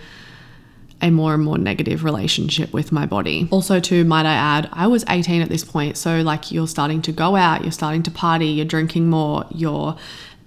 a 1.01 1.09
more 1.09 1.33
and 1.33 1.43
more 1.43 1.57
negative 1.57 2.03
relationship 2.03 2.71
with 2.71 2.91
my 2.91 3.07
body. 3.07 3.47
Also, 3.49 3.79
too, 3.79 4.03
might 4.03 4.27
I 4.27 4.35
add, 4.35 4.69
I 4.71 4.85
was 4.85 5.03
18 5.09 5.41
at 5.41 5.49
this 5.49 5.63
point. 5.63 5.97
So, 5.97 6.21
like, 6.21 6.51
you're 6.51 6.67
starting 6.67 7.01
to 7.03 7.11
go 7.11 7.35
out, 7.35 7.63
you're 7.63 7.71
starting 7.71 8.03
to 8.03 8.11
party, 8.11 8.49
you're 8.49 8.67
drinking 8.67 9.09
more, 9.09 9.47
you're 9.49 9.97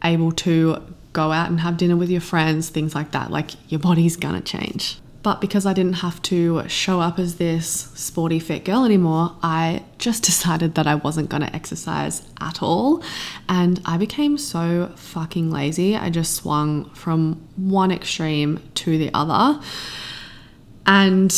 able 0.05 0.31
to 0.31 0.77
go 1.13 1.33
out 1.33 1.51
and 1.51 1.59
have 1.59 1.77
dinner 1.77 1.97
with 1.97 2.09
your 2.09 2.21
friends, 2.21 2.69
things 2.69 2.95
like 2.95 3.11
that. 3.11 3.33
Like, 3.33 3.51
your 3.69 3.81
body's 3.81 4.15
gonna 4.17 4.43
change. 4.43 5.02
But 5.23 5.41
because 5.41 5.67
I 5.67 5.73
didn't 5.73 5.95
have 5.95 6.21
to 6.23 6.69
show 6.69 7.01
up 7.01 7.19
as 7.19 7.37
this 7.37 7.91
sporty 7.95 8.41
fit 8.41 8.65
girl 8.65 8.85
anymore, 8.85 9.37
I 9.43 9.85
just 9.99 10.25
decided 10.25 10.75
that 10.75 10.87
I 10.87 10.97
wasn't 10.97 11.29
going 11.29 11.43
to 11.43 11.55
exercise 11.55 12.23
at 12.41 12.63
all. 12.63 13.03
And 13.49 13.81
I 13.85 13.97
became 13.99 14.37
so 14.37 14.93
fucking 14.97 15.51
lazy. 15.51 15.97
I 15.97 16.11
just 16.11 16.35
swung 16.35 16.91
from 16.91 17.41
one 17.57 17.93
extreme 17.93 18.61
to 18.75 18.99
the 18.99 19.11
other. 19.15 19.61
And 20.87 21.33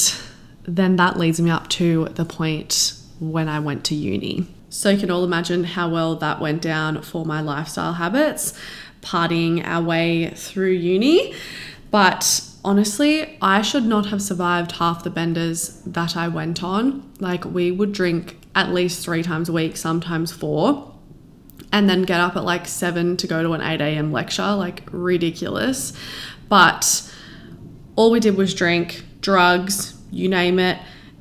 then 0.66 0.96
that 0.96 1.18
leads 1.18 1.40
me 1.40 1.50
up 1.50 1.68
to 1.68 2.06
the 2.06 2.24
point 2.24 2.94
when 3.20 3.48
I 3.48 3.60
went 3.60 3.84
to 3.86 3.94
uni. 3.94 4.46
So 4.70 4.90
you 4.90 4.98
can 4.98 5.10
all 5.10 5.22
imagine 5.24 5.64
how 5.64 5.88
well 5.88 6.16
that 6.16 6.40
went 6.40 6.62
down 6.62 7.02
for 7.02 7.24
my 7.24 7.40
lifestyle 7.40 7.92
habits, 7.92 8.58
partying 9.02 9.64
our 9.64 9.82
way 9.82 10.30
through 10.30 10.70
uni. 10.70 11.34
But 11.90 12.40
honestly, 12.64 13.36
I 13.40 13.62
should 13.62 13.84
not 13.84 14.06
have 14.06 14.22
survived 14.22 14.72
half 14.72 15.04
the 15.04 15.10
benders 15.10 15.80
that 15.86 16.16
I 16.16 16.28
went 16.28 16.62
on. 16.62 17.10
Like, 17.20 17.44
we 17.44 17.70
would 17.70 17.92
drink 17.92 18.38
at 18.54 18.72
least 18.72 19.04
three 19.04 19.22
times 19.22 19.48
a 19.48 19.52
week, 19.52 19.76
sometimes 19.76 20.32
four, 20.32 20.92
and 21.72 21.88
then 21.88 22.02
get 22.02 22.20
up 22.20 22.36
at 22.36 22.44
like 22.44 22.66
seven 22.66 23.16
to 23.18 23.26
go 23.26 23.42
to 23.42 23.52
an 23.52 23.60
8 23.60 23.80
a.m. 23.80 24.12
lecture. 24.12 24.54
Like, 24.54 24.82
ridiculous. 24.90 25.92
But 26.48 27.12
all 27.96 28.10
we 28.10 28.20
did 28.20 28.36
was 28.36 28.54
drink, 28.54 29.04
drugs, 29.20 29.96
you 30.10 30.28
name 30.28 30.58
it. 30.58 30.78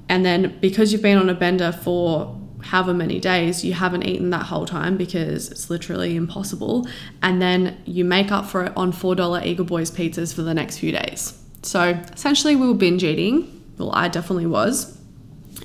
And 0.09 0.25
then 0.25 0.57
because 0.59 0.91
you've 0.91 1.01
been 1.01 1.17
on 1.17 1.29
a 1.29 1.33
bender 1.33 1.71
for 1.71 2.39
however 2.73 2.91
many 2.91 3.19
days, 3.19 3.63
you 3.63 3.71
haven't 3.71 4.01
eaten 4.01 4.31
that 4.31 4.47
whole 4.47 4.65
time 4.65 4.97
because 4.97 5.51
it's 5.51 5.69
literally 5.69 6.15
impossible. 6.15 6.87
And 7.21 7.39
then 7.39 7.77
you 7.85 8.03
make 8.03 8.31
up 8.31 8.47
for 8.47 8.65
it 8.65 8.73
on 8.75 8.91
$4 8.91 9.45
Eagle 9.45 9.63
Boys 9.63 9.91
pizzas 9.91 10.33
for 10.33 10.41
the 10.41 10.55
next 10.55 10.79
few 10.79 10.91
days. 10.91 11.39
So 11.61 11.89
essentially, 12.11 12.55
we 12.55 12.65
were 12.65 12.73
binge 12.73 13.03
eating. 13.03 13.63
Well, 13.77 13.91
I 13.93 14.07
definitely 14.07 14.47
was. 14.47 14.97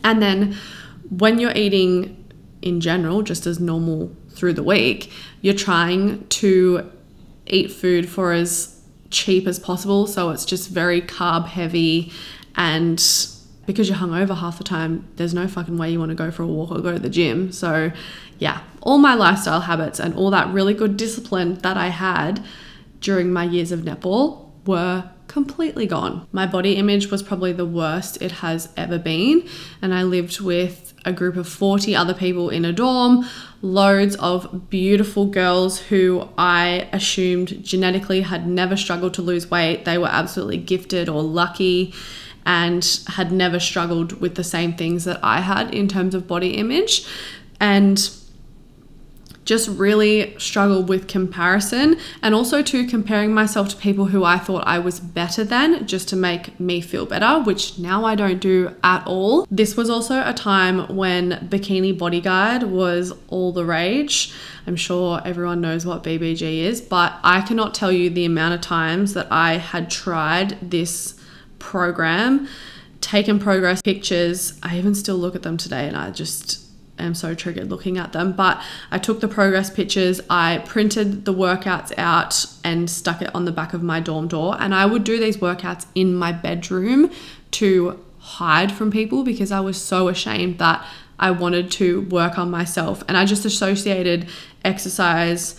And 0.05 0.21
then 0.21 0.59
when 1.09 1.39
you're 1.39 1.57
eating 1.57 2.31
in 2.61 2.83
general, 2.83 3.23
just 3.23 3.47
as 3.47 3.59
normal 3.59 4.15
through 4.29 4.53
the 4.53 4.63
week, 4.63 5.11
you're 5.41 5.55
trying 5.55 6.29
to 6.29 6.93
eat 7.47 7.73
food 7.73 8.07
for 8.07 8.33
as 8.33 8.83
cheap 9.09 9.47
as 9.47 9.59
possible. 9.59 10.07
So 10.07 10.29
it's 10.29 10.45
just 10.45 10.69
very 10.69 11.01
carb 11.01 11.47
heavy 11.47 12.13
and 12.55 13.01
because 13.69 13.87
you're 13.87 13.99
hungover 13.99 14.35
half 14.35 14.57
the 14.57 14.65
time, 14.65 15.07
there's 15.17 15.35
no 15.35 15.47
fucking 15.47 15.77
way 15.77 15.91
you 15.93 15.99
want 15.99 16.09
to 16.09 16.15
go 16.15 16.31
for 16.31 16.43
a 16.43 16.47
walk 16.47 16.71
or 16.71 16.81
go 16.81 16.91
to 16.91 16.99
the 16.99 17.11
gym. 17.11 17.53
So, 17.53 17.93
yeah, 18.39 18.63
all 18.81 18.97
my 18.97 19.13
lifestyle 19.13 19.61
habits 19.61 20.01
and 20.01 20.15
all 20.15 20.31
that 20.31 20.49
really 20.49 20.73
good 20.73 20.97
discipline 20.97 21.57
that 21.57 21.77
I 21.77 21.89
had 21.89 22.43
during 23.03 23.31
my 23.31 23.45
years 23.45 23.71
of 23.71 23.81
netball 23.81 24.49
were 24.65 25.11
completely 25.27 25.87
gone. 25.87 26.27
My 26.33 26.47
body 26.47 26.77
image 26.77 27.11
was 27.11 27.23
probably 27.23 27.53
the 27.53 27.67
worst 27.67 28.23
it 28.23 28.33
has 28.33 28.71
ever 28.75 28.99
been, 28.99 29.47
and 29.83 29.93
I 29.93 30.03
lived 30.03 30.41
with 30.41 30.95
a 31.05 31.13
group 31.13 31.37
of 31.37 31.47
40 31.47 31.95
other 31.95 32.15
people 32.15 32.49
in 32.49 32.65
a 32.65 32.73
dorm, 32.73 33.29
loads 33.61 34.17
of 34.17 34.71
beautiful 34.71 35.27
girls 35.27 35.79
who 35.79 36.27
I 36.39 36.89
assumed 36.91 37.63
genetically 37.63 38.23
had 38.23 38.47
never 38.47 38.79
struggled 38.79 39.13
to 39.15 39.23
lose 39.23 39.51
weight. 39.51 39.85
They 39.85 39.99
were 39.99 40.09
absolutely 40.09 40.57
gifted 40.57 41.11
or 41.11 41.23
lucky 41.23 41.93
and 42.49 43.01
had 43.09 43.31
never 43.31 43.61
struggled 43.61 44.23
with 44.23 44.35
the 44.35 44.43
same 44.43 44.73
things 44.73 45.05
that 45.05 45.21
I 45.23 45.43
had 45.43 45.73
in 45.75 45.87
terms 45.87 46.15
of 46.15 46.27
body 46.27 46.57
image. 46.57 47.07
And 47.61 48.11
just 49.45 49.67
really 49.67 50.39
struggled 50.39 50.91
with 50.91 51.09
comparison 51.09 51.97
and 52.23 52.35
also 52.35 52.61
to 52.63 52.87
comparing 52.87 53.33
myself 53.33 53.71
to 53.71 53.77
people 53.77 54.05
who 54.07 54.23
I 54.23 54.37
thought 54.37 54.63
I 54.67 54.79
was 54.79 55.01
better 55.01 55.43
than 55.43 55.87
just 55.87 56.07
to 56.11 56.17
make 56.17 56.61
me 56.61 56.83
feel 56.83 57.07
better, 57.07 57.41
which 57.43 57.79
now 57.79 58.05
I 58.05 58.15
don't 58.15 58.41
do 58.41 58.75
at 58.85 59.07
all. 59.07 59.47
This 59.51 59.75
was 59.75 59.89
also 59.89 60.23
a 60.23 60.35
time 60.35 60.95
when 60.95 61.49
Bikini 61.49 61.97
Body 61.97 62.21
Guide 62.21 62.65
was 62.65 63.15
all 63.29 63.53
the 63.53 63.65
rage. 63.65 64.35
I'm 64.67 64.77
sure 64.77 65.23
everyone 65.25 65.63
knows 65.63 65.87
what 65.87 66.05
BBG 66.05 66.59
is, 66.59 66.83
but 66.83 67.15
I 67.25 67.41
cannot 67.41 67.73
tell 67.73 67.91
you 67.91 68.11
the 68.11 68.27
amount 68.27 68.53
of 68.53 68.61
times 68.61 69.15
that 69.15 69.29
I 69.31 69.55
had 69.55 69.91
tried 69.91 70.59
this 70.61 71.18
program, 71.59 72.49
taken 73.01 73.39
progress 73.39 73.83
pictures. 73.83 74.59
I 74.63 74.79
even 74.79 74.95
still 74.95 75.17
look 75.17 75.35
at 75.35 75.43
them 75.43 75.57
today 75.57 75.87
and 75.87 75.97
I 75.97 76.11
just 76.11 76.65
am 76.99 77.15
so 77.15 77.35
triggered 77.35 77.71
looking 77.71 77.99
at 77.99 78.13
them. 78.13 78.33
But 78.33 78.63
I 78.91 78.99
took 78.99 79.21
the 79.21 79.29
progress 79.29 79.71
pictures, 79.71 80.21
I 80.29 80.63
printed 80.67 81.25
the 81.25 81.35
workouts 81.35 81.93
out 81.97 82.47
and 82.65 82.91
stuck 82.91 83.23
it 83.23 83.35
on 83.35 83.45
the 83.45 83.53
back 83.53 83.73
of 83.73 83.83
my 83.83 84.01
dorm 84.01 84.29
door. 84.29 84.57
And 84.59 84.75
I 84.75 84.87
would 84.87 85.05
do 85.05 85.19
these 85.19 85.37
workouts 85.37 85.87
in 85.95 86.15
my 86.15 86.33
bedroom 86.33 87.11
to 87.53 88.05
hide 88.19 88.73
from 88.73 88.91
people 88.91 89.25
because 89.25 89.53
I 89.53 89.61
was 89.61 89.81
so 89.81 90.09
ashamed 90.09 90.59
that 90.59 90.85
I 91.19 91.31
wanted 91.31 91.71
to 91.73 92.03
work 92.03 92.39
on 92.39 92.51
myself. 92.51 93.03
And 93.09 93.17
I 93.17 93.25
just 93.25 93.45
associated 93.45 94.29
exercise 94.65 95.59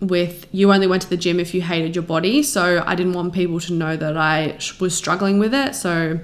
with 0.00 0.46
you 0.52 0.72
only 0.72 0.86
went 0.86 1.02
to 1.02 1.10
the 1.10 1.16
gym 1.16 1.40
if 1.40 1.54
you 1.54 1.62
hated 1.62 1.94
your 1.94 2.04
body. 2.04 2.42
So 2.42 2.82
I 2.86 2.94
didn't 2.94 3.14
want 3.14 3.32
people 3.32 3.60
to 3.60 3.72
know 3.72 3.96
that 3.96 4.16
I 4.16 4.58
was 4.80 4.96
struggling 4.96 5.38
with 5.38 5.54
it. 5.54 5.74
So 5.74 6.20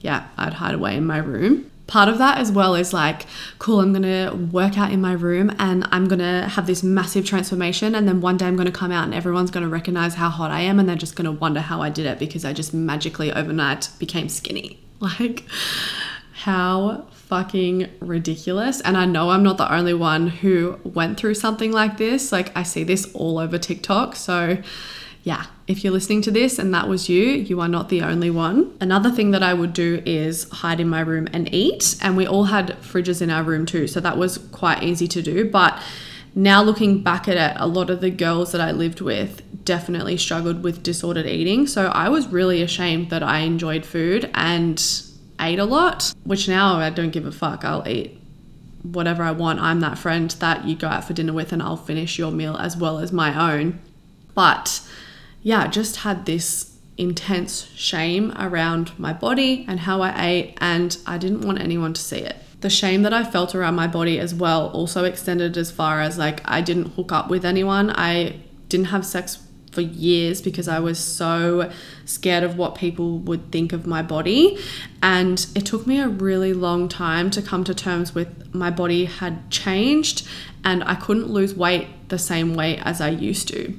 yeah, 0.00 0.28
I'd 0.36 0.54
hide 0.54 0.74
away 0.74 0.96
in 0.96 1.04
my 1.04 1.18
room. 1.18 1.70
Part 1.86 2.08
of 2.08 2.18
that 2.18 2.38
as 2.38 2.50
well 2.50 2.74
is 2.74 2.92
like, 2.92 3.26
cool, 3.60 3.80
I'm 3.80 3.92
gonna 3.92 4.34
work 4.34 4.76
out 4.76 4.90
in 4.90 5.00
my 5.00 5.12
room 5.12 5.54
and 5.58 5.86
I'm 5.92 6.08
gonna 6.08 6.48
have 6.48 6.66
this 6.66 6.82
massive 6.82 7.24
transformation. 7.24 7.94
And 7.94 8.08
then 8.08 8.20
one 8.20 8.36
day 8.36 8.46
I'm 8.46 8.56
gonna 8.56 8.72
come 8.72 8.90
out 8.90 9.04
and 9.04 9.14
everyone's 9.14 9.52
gonna 9.52 9.68
recognize 9.68 10.14
how 10.14 10.28
hot 10.28 10.50
I 10.50 10.60
am 10.62 10.80
and 10.80 10.88
they're 10.88 10.96
just 10.96 11.14
gonna 11.14 11.32
wonder 11.32 11.60
how 11.60 11.82
I 11.82 11.90
did 11.90 12.06
it 12.06 12.18
because 12.18 12.44
I 12.44 12.52
just 12.52 12.74
magically 12.74 13.32
overnight 13.32 13.88
became 13.98 14.28
skinny. 14.28 14.80
Like, 14.98 15.44
how 16.32 17.06
fucking 17.26 17.88
ridiculous. 18.00 18.80
And 18.80 18.96
I 18.96 19.04
know 19.04 19.30
I'm 19.30 19.42
not 19.42 19.58
the 19.58 19.72
only 19.72 19.94
one 19.94 20.28
who 20.28 20.78
went 20.84 21.18
through 21.18 21.34
something 21.34 21.72
like 21.72 21.98
this. 21.98 22.32
Like, 22.32 22.56
I 22.56 22.62
see 22.62 22.84
this 22.84 23.12
all 23.14 23.38
over 23.38 23.58
TikTok. 23.58 24.14
So, 24.16 24.58
yeah, 25.24 25.46
if 25.66 25.82
you're 25.82 25.92
listening 25.92 26.22
to 26.22 26.30
this 26.30 26.58
and 26.58 26.72
that 26.72 26.88
was 26.88 27.08
you, 27.08 27.24
you 27.24 27.60
are 27.60 27.68
not 27.68 27.88
the 27.88 28.02
only 28.02 28.30
one. 28.30 28.76
Another 28.80 29.10
thing 29.10 29.32
that 29.32 29.42
I 29.42 29.54
would 29.54 29.72
do 29.72 30.00
is 30.06 30.48
hide 30.50 30.78
in 30.78 30.88
my 30.88 31.00
room 31.00 31.28
and 31.32 31.52
eat. 31.52 31.96
And 32.00 32.16
we 32.16 32.26
all 32.26 32.44
had 32.44 32.80
fridges 32.80 33.20
in 33.20 33.30
our 33.30 33.42
room 33.42 33.66
too. 33.66 33.88
So 33.88 33.98
that 34.00 34.16
was 34.16 34.38
quite 34.38 34.84
easy 34.84 35.08
to 35.08 35.20
do. 35.20 35.50
But 35.50 35.82
now 36.36 36.62
looking 36.62 37.02
back 37.02 37.26
at 37.26 37.36
it, 37.36 37.56
a 37.58 37.66
lot 37.66 37.90
of 37.90 38.00
the 38.00 38.10
girls 38.10 38.52
that 38.52 38.60
I 38.60 38.70
lived 38.70 39.00
with 39.00 39.42
definitely 39.64 40.16
struggled 40.16 40.62
with 40.62 40.84
disordered 40.84 41.26
eating. 41.26 41.66
So 41.66 41.86
I 41.86 42.08
was 42.08 42.28
really 42.28 42.62
ashamed 42.62 43.10
that 43.10 43.24
I 43.24 43.40
enjoyed 43.40 43.84
food 43.84 44.30
and 44.32 44.78
ate 45.40 45.58
a 45.58 45.64
lot, 45.64 46.12
which 46.24 46.48
now 46.48 46.76
I 46.76 46.90
don't 46.90 47.10
give 47.10 47.26
a 47.26 47.32
fuck. 47.32 47.64
I'll 47.64 47.86
eat 47.86 48.20
whatever 48.82 49.22
I 49.22 49.32
want. 49.32 49.60
I'm 49.60 49.80
that 49.80 49.98
friend 49.98 50.30
that 50.32 50.64
you 50.64 50.76
go 50.76 50.88
out 50.88 51.04
for 51.04 51.12
dinner 51.12 51.32
with 51.32 51.52
and 51.52 51.62
I'll 51.62 51.76
finish 51.76 52.18
your 52.18 52.30
meal 52.30 52.56
as 52.56 52.76
well 52.76 52.98
as 52.98 53.12
my 53.12 53.52
own. 53.52 53.80
But 54.34 54.80
yeah, 55.42 55.66
just 55.66 55.96
had 55.98 56.26
this 56.26 56.76
intense 56.96 57.68
shame 57.74 58.32
around 58.38 58.98
my 58.98 59.12
body 59.12 59.64
and 59.68 59.80
how 59.80 60.02
I 60.02 60.26
ate, 60.26 60.58
and 60.60 60.96
I 61.06 61.18
didn't 61.18 61.42
want 61.42 61.60
anyone 61.60 61.92
to 61.92 62.00
see 62.00 62.18
it. 62.18 62.36
The 62.60 62.70
shame 62.70 63.02
that 63.02 63.12
I 63.12 63.22
felt 63.22 63.54
around 63.54 63.74
my 63.74 63.86
body 63.86 64.18
as 64.18 64.34
well 64.34 64.68
also 64.68 65.04
extended 65.04 65.56
as 65.56 65.70
far 65.70 66.00
as 66.00 66.16
like 66.16 66.40
I 66.44 66.62
didn't 66.62 66.92
hook 66.92 67.12
up 67.12 67.28
with 67.28 67.44
anyone. 67.44 67.90
I 67.90 68.40
didn't 68.68 68.86
have 68.86 69.04
sex 69.04 69.36
for 69.76 69.82
years 69.82 70.40
because 70.40 70.68
I 70.68 70.80
was 70.80 70.98
so 70.98 71.70
scared 72.06 72.42
of 72.42 72.56
what 72.56 72.74
people 72.74 73.18
would 73.18 73.52
think 73.52 73.74
of 73.74 73.86
my 73.86 74.00
body. 74.00 74.58
And 75.02 75.46
it 75.54 75.66
took 75.66 75.86
me 75.86 76.00
a 76.00 76.08
really 76.08 76.54
long 76.54 76.88
time 76.88 77.30
to 77.32 77.42
come 77.42 77.62
to 77.64 77.74
terms 77.74 78.14
with 78.14 78.54
my 78.54 78.70
body 78.70 79.04
had 79.04 79.50
changed 79.50 80.26
and 80.64 80.82
I 80.84 80.94
couldn't 80.94 81.28
lose 81.28 81.54
weight 81.54 81.88
the 82.08 82.18
same 82.18 82.54
way 82.54 82.78
as 82.78 83.02
I 83.02 83.10
used 83.10 83.48
to. 83.48 83.74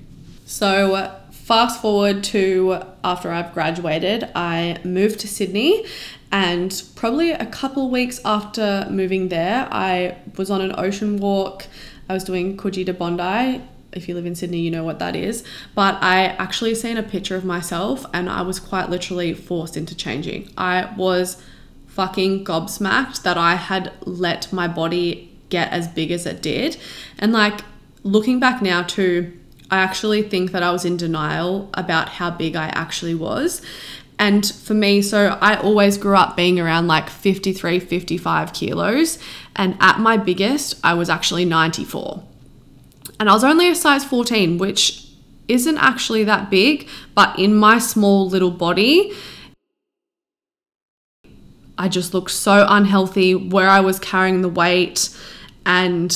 So, 0.46 1.12
fast 1.32 1.82
forward 1.82 2.24
to 2.26 2.84
after 3.04 3.32
I've 3.32 3.54
graduated, 3.56 4.30
I 4.36 4.80
moved 4.84 5.20
to 5.22 5.28
Sydney. 5.28 5.84
And 6.32 6.84
probably 6.96 7.32
a 7.32 7.48
couple 7.48 7.90
weeks 7.90 8.20
after 8.24 8.88
moving 8.92 9.30
there, 9.30 9.68
I 9.72 10.18
was 10.38 10.52
on 10.52 10.62
an 10.62 10.76
ocean 10.78 11.18
walk. 11.18 11.66
I 12.08 12.14
was 12.14 12.24
doing 12.24 12.56
Coogee 12.56 12.86
to 12.86 12.94
Bondi 12.94 13.64
if 13.98 14.08
you 14.08 14.16
live 14.16 14.26
in 14.26 14.36
Sydney, 14.36 14.60
you 14.60 14.72
know 14.72 14.84
what 14.84 15.00
that 15.00 15.16
is. 15.16 15.44
But 15.76 16.02
I 16.02 16.26
actually 16.26 16.76
seen 16.76 16.98
a 16.98 17.04
picture 17.04 17.36
of 17.36 17.44
myself 17.44 18.06
and 18.14 18.30
I 18.30 18.42
was 18.44 18.60
quite 18.60 18.90
literally 18.90 19.34
forced 19.34 19.76
into 19.76 19.96
changing. 19.96 20.50
I 20.58 20.94
was 20.96 21.42
fucking 21.88 22.46
gobsmacked 22.46 23.24
that 23.24 23.38
I 23.38 23.56
had 23.56 23.92
let 24.06 24.54
my 24.54 24.68
body 24.68 25.36
get 25.50 25.72
as 25.72 25.88
big 25.88 26.12
as 26.12 26.26
it 26.26 26.42
did. 26.42 26.78
And 27.18 27.34
like 27.34 27.62
looking 28.04 28.40
back 28.40 28.62
now 28.62 28.84
to 28.84 29.34
I 29.70 29.78
actually 29.78 30.22
think 30.24 30.52
that 30.52 30.64
I 30.64 30.72
was 30.72 30.86
in 30.86 30.96
denial 30.96 31.70
about 31.74 32.10
how 32.10 32.32
big 32.32 32.56
I 32.56 32.68
actually 32.68 33.16
was. 33.16 33.62
And 34.20 34.46
for 34.46 34.74
me, 34.74 35.02
so 35.02 35.38
I 35.42 35.56
always 35.58 35.98
grew 35.98 36.16
up 36.16 36.36
being 36.36 36.60
around 36.60 36.88
like 36.88 37.10
53, 37.10 37.80
55 37.80 38.54
kilos. 38.54 39.20
And 39.56 39.78
at 39.80 40.00
my 40.00 40.18
biggest, 40.18 40.80
I 40.84 40.94
was 40.94 41.10
actually 41.10 41.46
94 41.46 42.24
and 43.20 43.30
I 43.30 43.34
was 43.34 43.44
only 43.44 43.70
a 43.70 43.76
size 43.76 44.06
14, 44.06 44.58
which 44.58 45.08
isn't 45.48 45.78
actually 45.78 46.24
that 46.26 46.50
big, 46.50 46.88
but 47.16 47.38
in 47.40 47.56
my 47.56 47.80
small 47.80 48.28
little 48.28 48.52
body, 48.52 49.14
I 51.78 51.88
just 51.88 52.14
looked 52.14 52.32
so 52.32 52.66
unhealthy 52.68 53.36
where 53.36 53.70
I 53.70 53.80
was 53.80 54.00
carrying 54.00 54.42
the 54.42 54.50
weight 54.50 55.10
and 55.66 56.16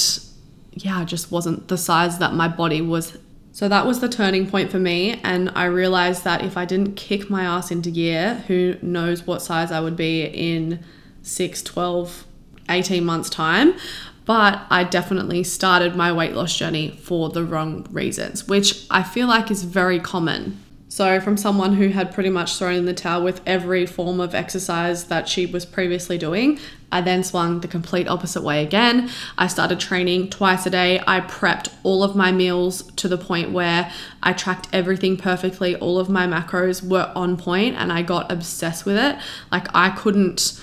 yeah, 0.73 0.99
I 0.99 1.05
just 1.05 1.31
wasn't 1.31 1.67
the 1.67 1.77
size 1.77 2.17
that 2.19 2.33
my 2.33 2.47
body 2.47 2.81
was. 2.81 3.17
So 3.51 3.67
that 3.67 3.85
was 3.85 3.99
the 3.99 4.09
turning 4.09 4.49
point 4.49 4.71
for 4.71 4.79
me. 4.79 5.19
And 5.23 5.51
I 5.53 5.65
realized 5.65 6.23
that 6.23 6.43
if 6.43 6.57
I 6.57 6.65
didn't 6.65 6.95
kick 6.95 7.29
my 7.29 7.43
ass 7.43 7.69
into 7.69 7.91
gear, 7.91 8.43
who 8.47 8.77
knows 8.81 9.27
what 9.27 9.41
size 9.41 9.71
I 9.71 9.81
would 9.81 9.97
be 9.97 10.23
in 10.23 10.83
6, 11.21 11.61
12, 11.61 12.25
18 12.69 13.03
months' 13.03 13.29
time 13.29 13.73
but 14.25 14.61
I 14.69 14.83
definitely 14.83 15.43
started 15.43 15.95
my 15.95 16.11
weight 16.11 16.33
loss 16.33 16.55
journey 16.55 16.91
for 17.01 17.29
the 17.29 17.43
wrong 17.43 17.87
reasons, 17.91 18.47
which 18.47 18.85
I 18.89 19.03
feel 19.03 19.27
like 19.27 19.49
is 19.49 19.63
very 19.63 19.99
common. 19.99 20.59
So, 20.91 21.21
from 21.21 21.37
someone 21.37 21.75
who 21.75 21.87
had 21.87 22.13
pretty 22.13 22.29
much 22.29 22.57
thrown 22.57 22.75
in 22.75 22.85
the 22.85 22.93
towel 22.93 23.23
with 23.23 23.39
every 23.45 23.85
form 23.85 24.19
of 24.19 24.35
exercise 24.35 25.05
that 25.05 25.29
she 25.29 25.45
was 25.45 25.65
previously 25.65 26.17
doing, 26.17 26.59
I 26.91 26.99
then 26.99 27.23
swung 27.23 27.61
the 27.61 27.69
complete 27.69 28.09
opposite 28.09 28.41
way 28.41 28.61
again. 28.61 29.09
I 29.37 29.47
started 29.47 29.79
training 29.79 30.31
twice 30.31 30.65
a 30.65 30.69
day. 30.69 31.01
I 31.07 31.21
prepped 31.21 31.69
all 31.83 32.03
of 32.03 32.17
my 32.17 32.33
meals 32.33 32.83
to 32.97 33.07
the 33.07 33.17
point 33.17 33.51
where 33.51 33.89
I 34.21 34.33
tracked 34.33 34.67
everything 34.73 35.15
perfectly. 35.15 35.77
All 35.77 35.97
of 35.97 36.09
my 36.09 36.27
macros 36.27 36.85
were 36.85 37.09
on 37.15 37.37
point 37.37 37.77
and 37.77 37.89
I 37.93 38.01
got 38.01 38.29
obsessed 38.29 38.85
with 38.85 38.97
it. 38.97 39.17
Like, 39.49 39.73
I 39.73 39.91
couldn't 39.91 40.61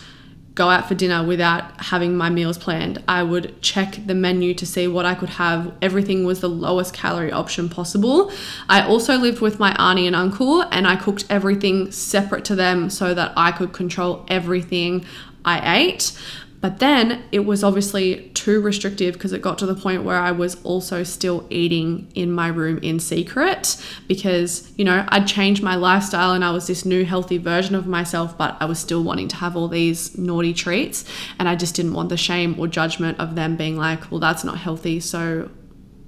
go 0.58 0.68
out 0.68 0.88
for 0.88 0.96
dinner 0.96 1.24
without 1.24 1.62
having 1.80 2.16
my 2.16 2.28
meals 2.28 2.58
planned. 2.58 3.00
I 3.06 3.22
would 3.22 3.62
check 3.62 4.00
the 4.04 4.14
menu 4.14 4.54
to 4.54 4.66
see 4.66 4.88
what 4.88 5.06
I 5.06 5.14
could 5.14 5.28
have. 5.28 5.72
Everything 5.80 6.24
was 6.26 6.40
the 6.40 6.48
lowest 6.48 6.92
calorie 6.92 7.30
option 7.30 7.68
possible. 7.68 8.32
I 8.68 8.82
also 8.82 9.16
lived 9.16 9.40
with 9.40 9.60
my 9.60 9.72
auntie 9.76 10.08
and 10.08 10.16
uncle, 10.16 10.62
and 10.62 10.84
I 10.88 10.96
cooked 10.96 11.24
everything 11.30 11.92
separate 11.92 12.44
to 12.46 12.56
them 12.56 12.90
so 12.90 13.14
that 13.14 13.32
I 13.36 13.52
could 13.52 13.72
control 13.72 14.26
everything 14.26 15.04
I 15.44 15.78
ate. 15.78 16.18
But 16.60 16.80
then 16.80 17.22
it 17.30 17.40
was 17.40 17.62
obviously 17.62 18.30
too 18.34 18.60
restrictive 18.60 19.14
because 19.14 19.32
it 19.32 19.40
got 19.40 19.58
to 19.58 19.66
the 19.66 19.76
point 19.76 20.02
where 20.02 20.18
I 20.18 20.32
was 20.32 20.60
also 20.64 21.04
still 21.04 21.46
eating 21.50 22.10
in 22.14 22.32
my 22.32 22.48
room 22.48 22.78
in 22.78 22.98
secret 22.98 23.80
because, 24.08 24.72
you 24.76 24.84
know, 24.84 25.06
I'd 25.08 25.28
changed 25.28 25.62
my 25.62 25.76
lifestyle 25.76 26.32
and 26.32 26.44
I 26.44 26.50
was 26.50 26.66
this 26.66 26.84
new 26.84 27.04
healthy 27.04 27.38
version 27.38 27.76
of 27.76 27.86
myself, 27.86 28.36
but 28.36 28.56
I 28.60 28.64
was 28.64 28.80
still 28.80 29.04
wanting 29.04 29.28
to 29.28 29.36
have 29.36 29.56
all 29.56 29.68
these 29.68 30.18
naughty 30.18 30.52
treats. 30.52 31.04
And 31.38 31.48
I 31.48 31.54
just 31.54 31.76
didn't 31.76 31.94
want 31.94 32.08
the 32.08 32.16
shame 32.16 32.58
or 32.58 32.66
judgment 32.66 33.20
of 33.20 33.36
them 33.36 33.56
being 33.56 33.76
like, 33.76 34.10
well, 34.10 34.20
that's 34.20 34.42
not 34.42 34.58
healthy. 34.58 34.98
So, 34.98 35.50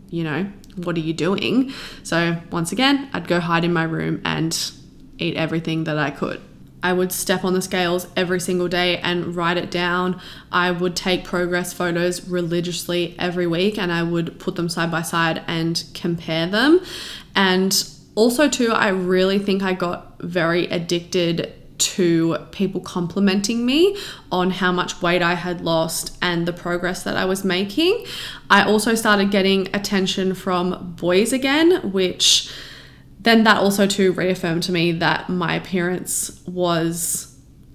you 0.09 0.25
know, 0.25 0.51
what 0.77 0.97
are 0.97 1.01
you 1.01 1.13
doing? 1.13 1.73
So, 2.03 2.37
once 2.51 2.73
again, 2.73 3.09
I'd 3.13 3.29
go 3.29 3.39
hide 3.39 3.65
in 3.65 3.73
my 3.73 3.85
room 3.85 4.21
and 4.25 4.59
eat 5.19 5.37
everything 5.37 5.85
that 5.85 5.99
I 5.99 6.11
could. 6.11 6.41
I 6.83 6.93
would 6.93 7.13
step 7.13 7.45
on 7.45 7.55
the 7.55 7.63
scales 7.63 8.07
every 8.17 8.41
single 8.41 8.69
day 8.69 8.99
and 8.99 9.37
write 9.37 9.57
it 9.57 9.71
down. 9.71 10.21
I 10.51 10.71
would 10.71 10.97
take 10.97 11.25
progress 11.25 11.73
photos 11.73 12.29
religiously 12.29 13.15
every 13.19 13.47
week 13.47 13.79
and 13.79 13.93
I 13.93 14.03
would 14.03 14.39
put 14.39 14.57
them 14.57 14.69
side 14.69 14.91
by 14.91 15.03
side 15.03 15.43
and 15.47 15.83
compare 15.95 16.47
them. 16.47 16.81
And 17.35 17.85
also, 18.15 18.49
too, 18.49 18.73
I 18.73 18.89
really 18.89 19.39
think 19.39 19.63
I 19.63 19.73
got 19.73 20.21
very 20.21 20.67
addicted 20.67 21.53
to 21.79 22.37
people 22.51 22.81
complimenting 22.81 23.65
me 23.65 23.97
on 24.31 24.51
how 24.51 24.71
much 24.71 25.01
weight 25.01 25.23
I 25.23 25.35
had 25.35 25.63
lost 25.63 26.17
and 26.21 26.47
the 26.47 26.53
progress 26.53 27.03
that 27.05 27.17
I 27.17 27.25
was 27.25 27.43
making. 27.43 28.05
I 28.51 28.65
also 28.65 28.95
started 28.95 29.31
getting 29.31 29.75
attention 29.75 30.35
from 30.35 30.95
boys 30.99 31.33
again, 31.33 31.91
which 31.93 32.53
then 33.23 33.45
that 33.45 33.59
also 33.59 33.87
too 33.87 34.13
reaffirmed 34.13 34.63
to 34.65 34.73
me 34.73 34.93
that 34.93 35.29
my 35.29 35.55
appearance 35.55 36.43
was 36.47 37.27